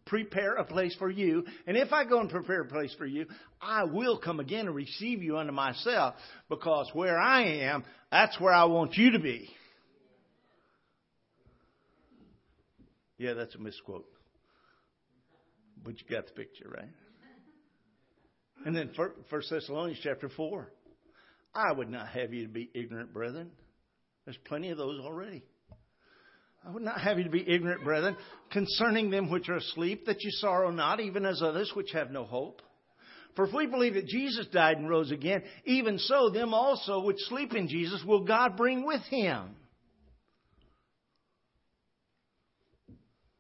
prepare 0.06 0.56
a 0.56 0.64
place 0.64 0.96
for 0.98 1.10
you. 1.10 1.46
And 1.68 1.78
if 1.78 1.94
I 1.94 2.04
go 2.04 2.20
and 2.20 2.30
prepare 2.30 2.62
a 2.62 2.68
place 2.68 2.94
for 2.98 3.06
you, 3.06 3.28
I 3.62 3.84
will 3.84 4.18
come 4.18 4.40
again 4.40 4.66
and 4.66 4.76
receive 4.76 5.22
you 5.22 5.38
unto 5.38 5.52
myself. 5.52 6.16
Because 6.50 6.90
where 6.94 7.18
I 7.18 7.44
am, 7.62 7.84
that's 8.12 8.40
where 8.40 8.54
I 8.54 8.66
want 8.66 8.96
you 8.96 9.12
to 9.12 9.20
be. 9.20 9.50
Yeah, 13.18 13.34
that's 13.34 13.56
a 13.56 13.60
misquote. 13.60 14.08
But 15.86 16.02
you 16.02 16.08
got 16.10 16.26
the 16.26 16.34
picture, 16.34 16.68
right? 16.68 16.90
And 18.66 18.76
then 18.76 18.90
First 19.30 19.52
Thessalonians 19.52 20.00
chapter 20.04 20.28
4. 20.28 20.72
I 21.54 21.72
would 21.72 21.90
not 21.90 22.08
have 22.10 22.34
you 22.34 22.44
to 22.48 22.52
be 22.52 22.70
ignorant, 22.74 23.14
brethren. 23.14 23.52
There's 24.26 24.38
plenty 24.46 24.72
of 24.72 24.78
those 24.78 25.00
already. 25.00 25.44
I 26.68 26.72
would 26.72 26.82
not 26.82 27.00
have 27.00 27.20
you 27.20 27.26
to 27.26 27.30
be 27.30 27.48
ignorant, 27.48 27.84
brethren, 27.84 28.18
concerning 28.52 29.12
them 29.12 29.30
which 29.30 29.48
are 29.48 29.58
asleep, 29.58 30.08
that 30.08 30.24
you 30.24 30.32
sorrow 30.32 30.72
not, 30.72 31.00
even 31.00 31.24
as 31.24 31.44
others 31.44 31.72
which 31.76 31.92
have 31.94 32.10
no 32.10 32.24
hope. 32.24 32.64
For 33.36 33.46
if 33.46 33.54
we 33.54 33.68
believe 33.68 33.94
that 33.94 34.08
Jesus 34.08 34.48
died 34.48 34.78
and 34.78 34.90
rose 34.90 35.12
again, 35.12 35.44
even 35.66 36.00
so, 36.00 36.32
them 36.32 36.56
also 36.56 37.04
which 37.04 37.20
sleep 37.30 37.54
in 37.54 37.68
Jesus 37.68 38.04
will 38.04 38.24
God 38.24 38.58
bring 38.58 38.84
with 38.84 39.02
him. 39.04 39.56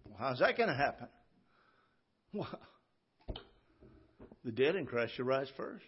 Well, 0.05 0.17
how's 0.19 0.39
that 0.39 0.55
going 0.55 0.69
to 0.69 0.75
happen? 0.75 1.07
The 4.45 4.51
dead 4.51 4.75
in 4.75 4.85
Christ 4.85 5.15
shall 5.15 5.25
rise 5.25 5.47
first. 5.57 5.83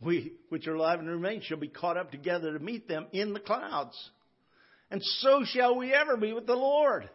We, 0.00 0.32
which 0.48 0.66
are 0.66 0.74
alive 0.74 0.98
and 0.98 1.08
remain, 1.08 1.42
shall 1.42 1.58
be 1.58 1.68
caught 1.68 1.96
up 1.96 2.10
together 2.10 2.52
to 2.52 2.58
meet 2.58 2.88
them 2.88 3.06
in 3.12 3.32
the 3.32 3.38
clouds. 3.38 3.96
And 4.90 5.00
so 5.20 5.44
shall 5.44 5.76
we 5.76 5.94
ever 5.94 6.16
be 6.16 6.32
with 6.32 6.46
the 6.46 6.56
Lord. 6.56 7.08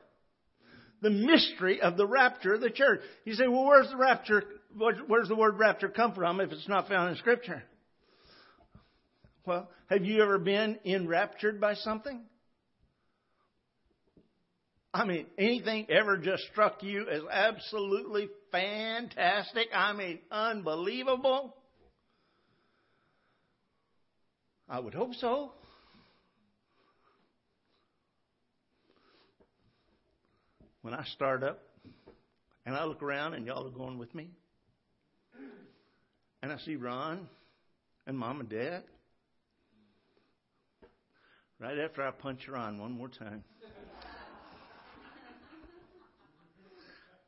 The 1.02 1.10
mystery 1.10 1.82
of 1.82 1.98
the 1.98 2.08
rapture 2.08 2.54
of 2.54 2.62
the 2.62 2.70
church. 2.70 3.02
You 3.26 3.34
say, 3.34 3.48
well, 3.48 3.66
where's 3.66 3.90
the 3.90 3.98
rapture? 3.98 4.44
Where's 5.08 5.28
the 5.28 5.36
word 5.36 5.60
rapture 5.60 5.90
come 5.90 6.14
from 6.14 6.40
if 6.40 6.52
it's 6.52 6.68
not 6.70 6.88
found 6.88 7.12
in 7.12 7.18
Scripture? 7.18 7.64
Well, 9.46 9.70
have 9.90 10.06
you 10.06 10.22
ever 10.24 10.40
been 10.40 10.80
enraptured 10.86 11.60
by 11.60 11.74
something? 11.76 12.22
I 14.94 15.06
mean, 15.06 15.28
anything 15.38 15.86
ever 15.90 16.18
just 16.18 16.44
struck 16.52 16.82
you 16.82 17.08
as 17.08 17.22
absolutely 17.32 18.30
fantastic? 18.52 19.68
I 19.74 19.94
mean, 19.94 20.20
unbelievable? 20.32 21.56
I 24.68 24.80
would 24.80 24.94
hope 24.94 25.14
so. 25.16 25.52
When 30.82 30.94
I 30.94 31.04
start 31.16 31.44
up 31.44 31.60
and 32.66 32.76
I 32.76 32.86
look 32.86 33.04
around 33.04 33.34
and 33.34 33.46
y'all 33.46 33.68
are 33.68 33.72
going 33.72 34.00
with 34.00 34.14
me, 34.16 34.30
and 36.42 36.52
I 36.52 36.58
see 36.60 36.76
Ron 36.76 37.28
and 38.08 38.18
Mom 38.18 38.40
and 38.40 38.50
Dad, 38.50 38.84
Right 41.60 41.78
after 41.78 42.08
I 42.08 42.12
punch 42.12 42.46
her 42.46 42.56
on 42.56 42.80
one 42.80 42.94
more 42.94 43.10
time. 43.10 43.44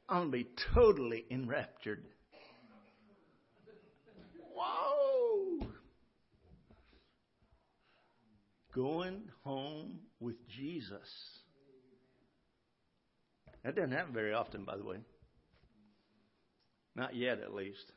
To 0.10 0.26
be 0.26 0.48
totally 0.74 1.26
enraptured. 1.32 2.04
Whoa! 4.54 5.68
Going 8.74 9.24
home 9.44 10.00
with 10.20 10.36
Jesus. 10.50 11.08
That 13.64 13.76
doesn't 13.76 13.92
happen 13.92 14.14
very 14.14 14.34
often, 14.34 14.66
by 14.66 14.78
the 14.78 14.84
way. 14.84 14.98
Not 16.96 17.16
yet, 17.16 17.40
at 17.40 17.54
least. 17.54 17.92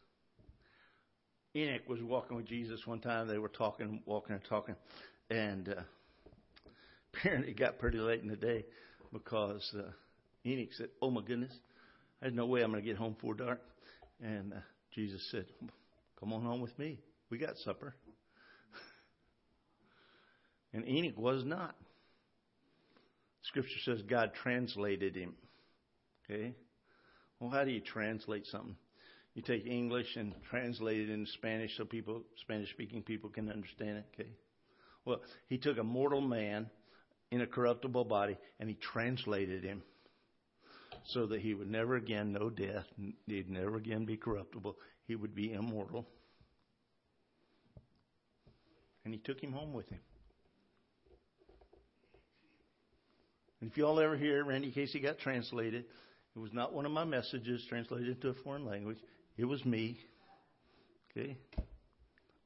Enoch 1.57 1.89
was 1.89 2.03
walking 2.03 2.37
with 2.37 2.47
Jesus 2.47 2.87
one 2.87 3.01
time. 3.01 3.29
They 3.29 3.39
were 3.39 3.49
talking, 3.49 4.03
walking 4.07 4.35
and 4.35 4.45
talking, 4.45 4.75
and 5.31 5.69
uh, 5.69 5.83
apparently 7.15 7.53
it 7.53 7.59
got 7.59 7.79
pretty 7.79 7.99
late 7.99 8.23
in 8.23 8.29
the 8.29 8.37
day 8.37 8.65
because 9.13 9.75
uh, 9.79 9.91
Enoch 10.47 10.73
said, 10.77 10.89
"Oh 11.01 11.11
my 11.11 11.23
goodness, 11.23 11.53
there's 12.25 12.35
no 12.35 12.47
way 12.47 12.63
I'm 12.63 12.71
going 12.71 12.83
to 12.83 12.89
get 12.89 12.97
home 12.97 13.13
before 13.13 13.35
dark." 13.35 13.61
And 14.23 14.55
uh, 14.55 14.57
Jesus 14.95 15.23
said, 15.31 15.45
"Come 16.19 16.33
on 16.33 16.43
home 16.43 16.63
with 16.63 16.77
me. 16.79 16.99
We 17.31 17.37
got 17.37 17.59
supper." 17.59 17.95
and 20.73 20.89
Enoch 20.89 21.19
was 21.19 21.45
not. 21.45 21.75
Scripture 23.43 23.79
says 23.85 24.01
God 24.09 24.33
translated 24.43 25.15
him. 25.15 25.35
Okay? 26.25 26.55
Well, 27.39 27.51
how 27.51 27.65
do 27.65 27.71
you 27.71 27.81
translate 27.81 28.47
something? 28.47 28.77
You 29.35 29.43
take 29.43 29.67
English 29.67 30.17
and 30.17 30.33
translate 30.49 31.01
it 31.01 31.11
into 31.11 31.31
Spanish 31.33 31.77
so 31.77 31.85
people, 31.85 32.23
Spanish 32.41 32.71
speaking 32.71 33.03
people 33.03 33.29
can 33.29 33.51
understand 33.51 33.99
it. 33.99 34.07
Okay. 34.15 34.31
Well, 35.05 35.21
he 35.49 35.59
took 35.59 35.77
a 35.77 35.83
mortal 35.83 36.23
man 36.23 36.71
in 37.31 37.43
a 37.43 37.47
corruptible 37.47 38.07
body 38.07 38.39
and 38.59 38.69
he 38.69 38.77
translated 38.77 39.63
him 39.63 39.83
so 41.07 41.27
that 41.27 41.41
he 41.41 41.55
would 41.55 41.71
never 41.71 41.97
again 41.97 42.33
know 42.33 42.51
death. 42.51 42.87
He'd 43.27 43.51
never 43.51 43.77
again 43.77 44.05
be 44.05 44.17
corruptible. 44.17 44.77
He 45.07 45.15
would 45.15 45.35
be 45.35 45.53
immortal. 45.53 46.07
And 49.05 49.13
he 49.13 49.21
took 49.21 49.41
him 49.41 49.53
home 49.53 49.75
with 49.75 49.89
him. 49.89 50.01
And 53.61 53.71
if 53.71 53.77
you 53.77 53.87
all 53.87 54.01
ever 54.01 54.17
hear 54.17 54.45
Randy 54.45 54.71
Casey 54.71 55.01
got 55.01 55.19
translated, 55.19 55.85
it 56.35 56.39
was 56.39 56.53
not 56.53 56.73
one 56.73 56.87
of 56.87 56.93
my 56.93 57.05
messages 57.05 57.65
translated 57.69 58.09
into 58.09 58.29
a 58.29 58.35
foreign 58.43 58.65
language. 58.65 58.99
It 59.37 59.45
was 59.45 59.65
me. 59.65 59.99
Okay? 61.11 61.37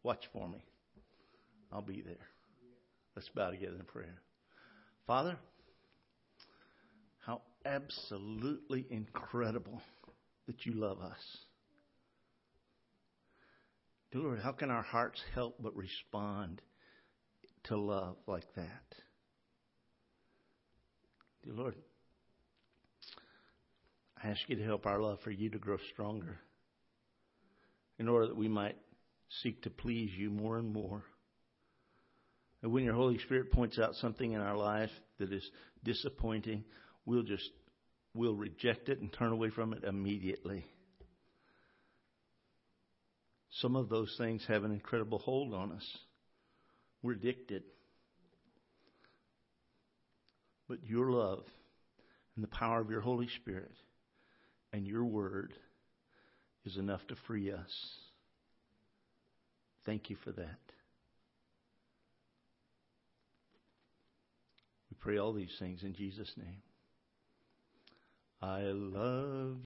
Watch 0.03 0.29
for 0.33 0.49
me. 0.49 0.63
I'll 1.73 1.83
be 1.83 2.03
there. 2.03 2.15
Let's 3.15 3.29
bow 3.31 3.51
together 3.51 3.77
in 3.79 3.85
prayer. 3.85 4.15
Father, 5.07 5.37
absolutely 7.65 8.87
incredible 8.91 9.81
that 10.47 10.65
you 10.65 10.75
love 10.75 11.01
us. 11.01 11.39
Dear 14.11 14.23
Lord, 14.23 14.41
how 14.41 14.53
can 14.53 14.71
our 14.71 14.83
hearts 14.83 15.21
help 15.35 15.57
but 15.61 15.77
respond 15.77 16.63
to 17.65 17.77
love 17.77 18.17
like 18.27 18.47
that? 18.57 18.95
Dear 21.45 21.55
Lord, 21.55 21.75
I 24.23 24.29
ask 24.29 24.41
you 24.49 24.57
to 24.57 24.65
help 24.65 24.87
our 24.87 25.01
love 25.01 25.19
for 25.23 25.31
you 25.31 25.51
to 25.51 25.59
grow 25.59 25.77
stronger 25.93 26.39
in 27.99 28.09
order 28.09 28.29
that 28.29 28.37
we 28.37 28.49
might 28.49 28.77
seek 29.43 29.63
to 29.63 29.71
please 29.71 30.11
you 30.17 30.31
more 30.31 30.59
and 30.59 30.73
more. 30.73 31.05
And 32.63 32.73
when 32.73 32.85
your 32.85 32.95
Holy 32.95 33.19
Spirit 33.19 33.53
points 33.53 33.79
out 33.79 33.95
something 33.97 34.33
in 34.33 34.41
our 34.41 34.57
life 34.57 34.91
that 35.19 35.33
is 35.33 35.49
disappointing, 35.85 36.65
we'll 37.09 37.23
just 37.23 37.51
we'll 38.15 38.35
reject 38.35 38.91
it 38.91 39.01
and 39.01 39.11
turn 39.13 39.33
away 39.33 39.49
from 39.49 39.73
it 39.73 39.83
immediately. 39.83 40.65
Some 43.51 43.77
of 43.77 43.89
those 43.89 44.15
things 44.19 44.45
have 44.47 44.63
an 44.63 44.73
incredible 44.73 45.19
hold 45.19 45.55
on 45.55 45.73
us. 45.73 45.99
We're 47.03 47.13
addicted. 47.13 47.63
But 50.69 50.85
your 50.85 51.11
love 51.11 51.45
and 52.37 52.45
the 52.45 52.49
power 52.49 52.81
of 52.81 52.91
your 52.91 53.01
Holy 53.01 53.29
Spirit 53.41 53.73
and 54.75 54.87
your 54.87 55.05
word 55.05 55.55
is 56.67 56.77
enough 56.77 57.01
to 57.09 57.17
free 57.27 57.51
us. 57.51 57.73
Thank 59.87 60.11
you 60.11 60.17
for 60.23 60.33
that. 60.33 60.59
We 64.91 64.97
pray 65.01 65.17
all 65.17 65.33
these 65.33 65.57
things 65.59 65.83
in 65.83 65.95
Jesus' 65.95 66.31
name. 66.37 66.63
I 68.41 68.63
love 68.71 69.57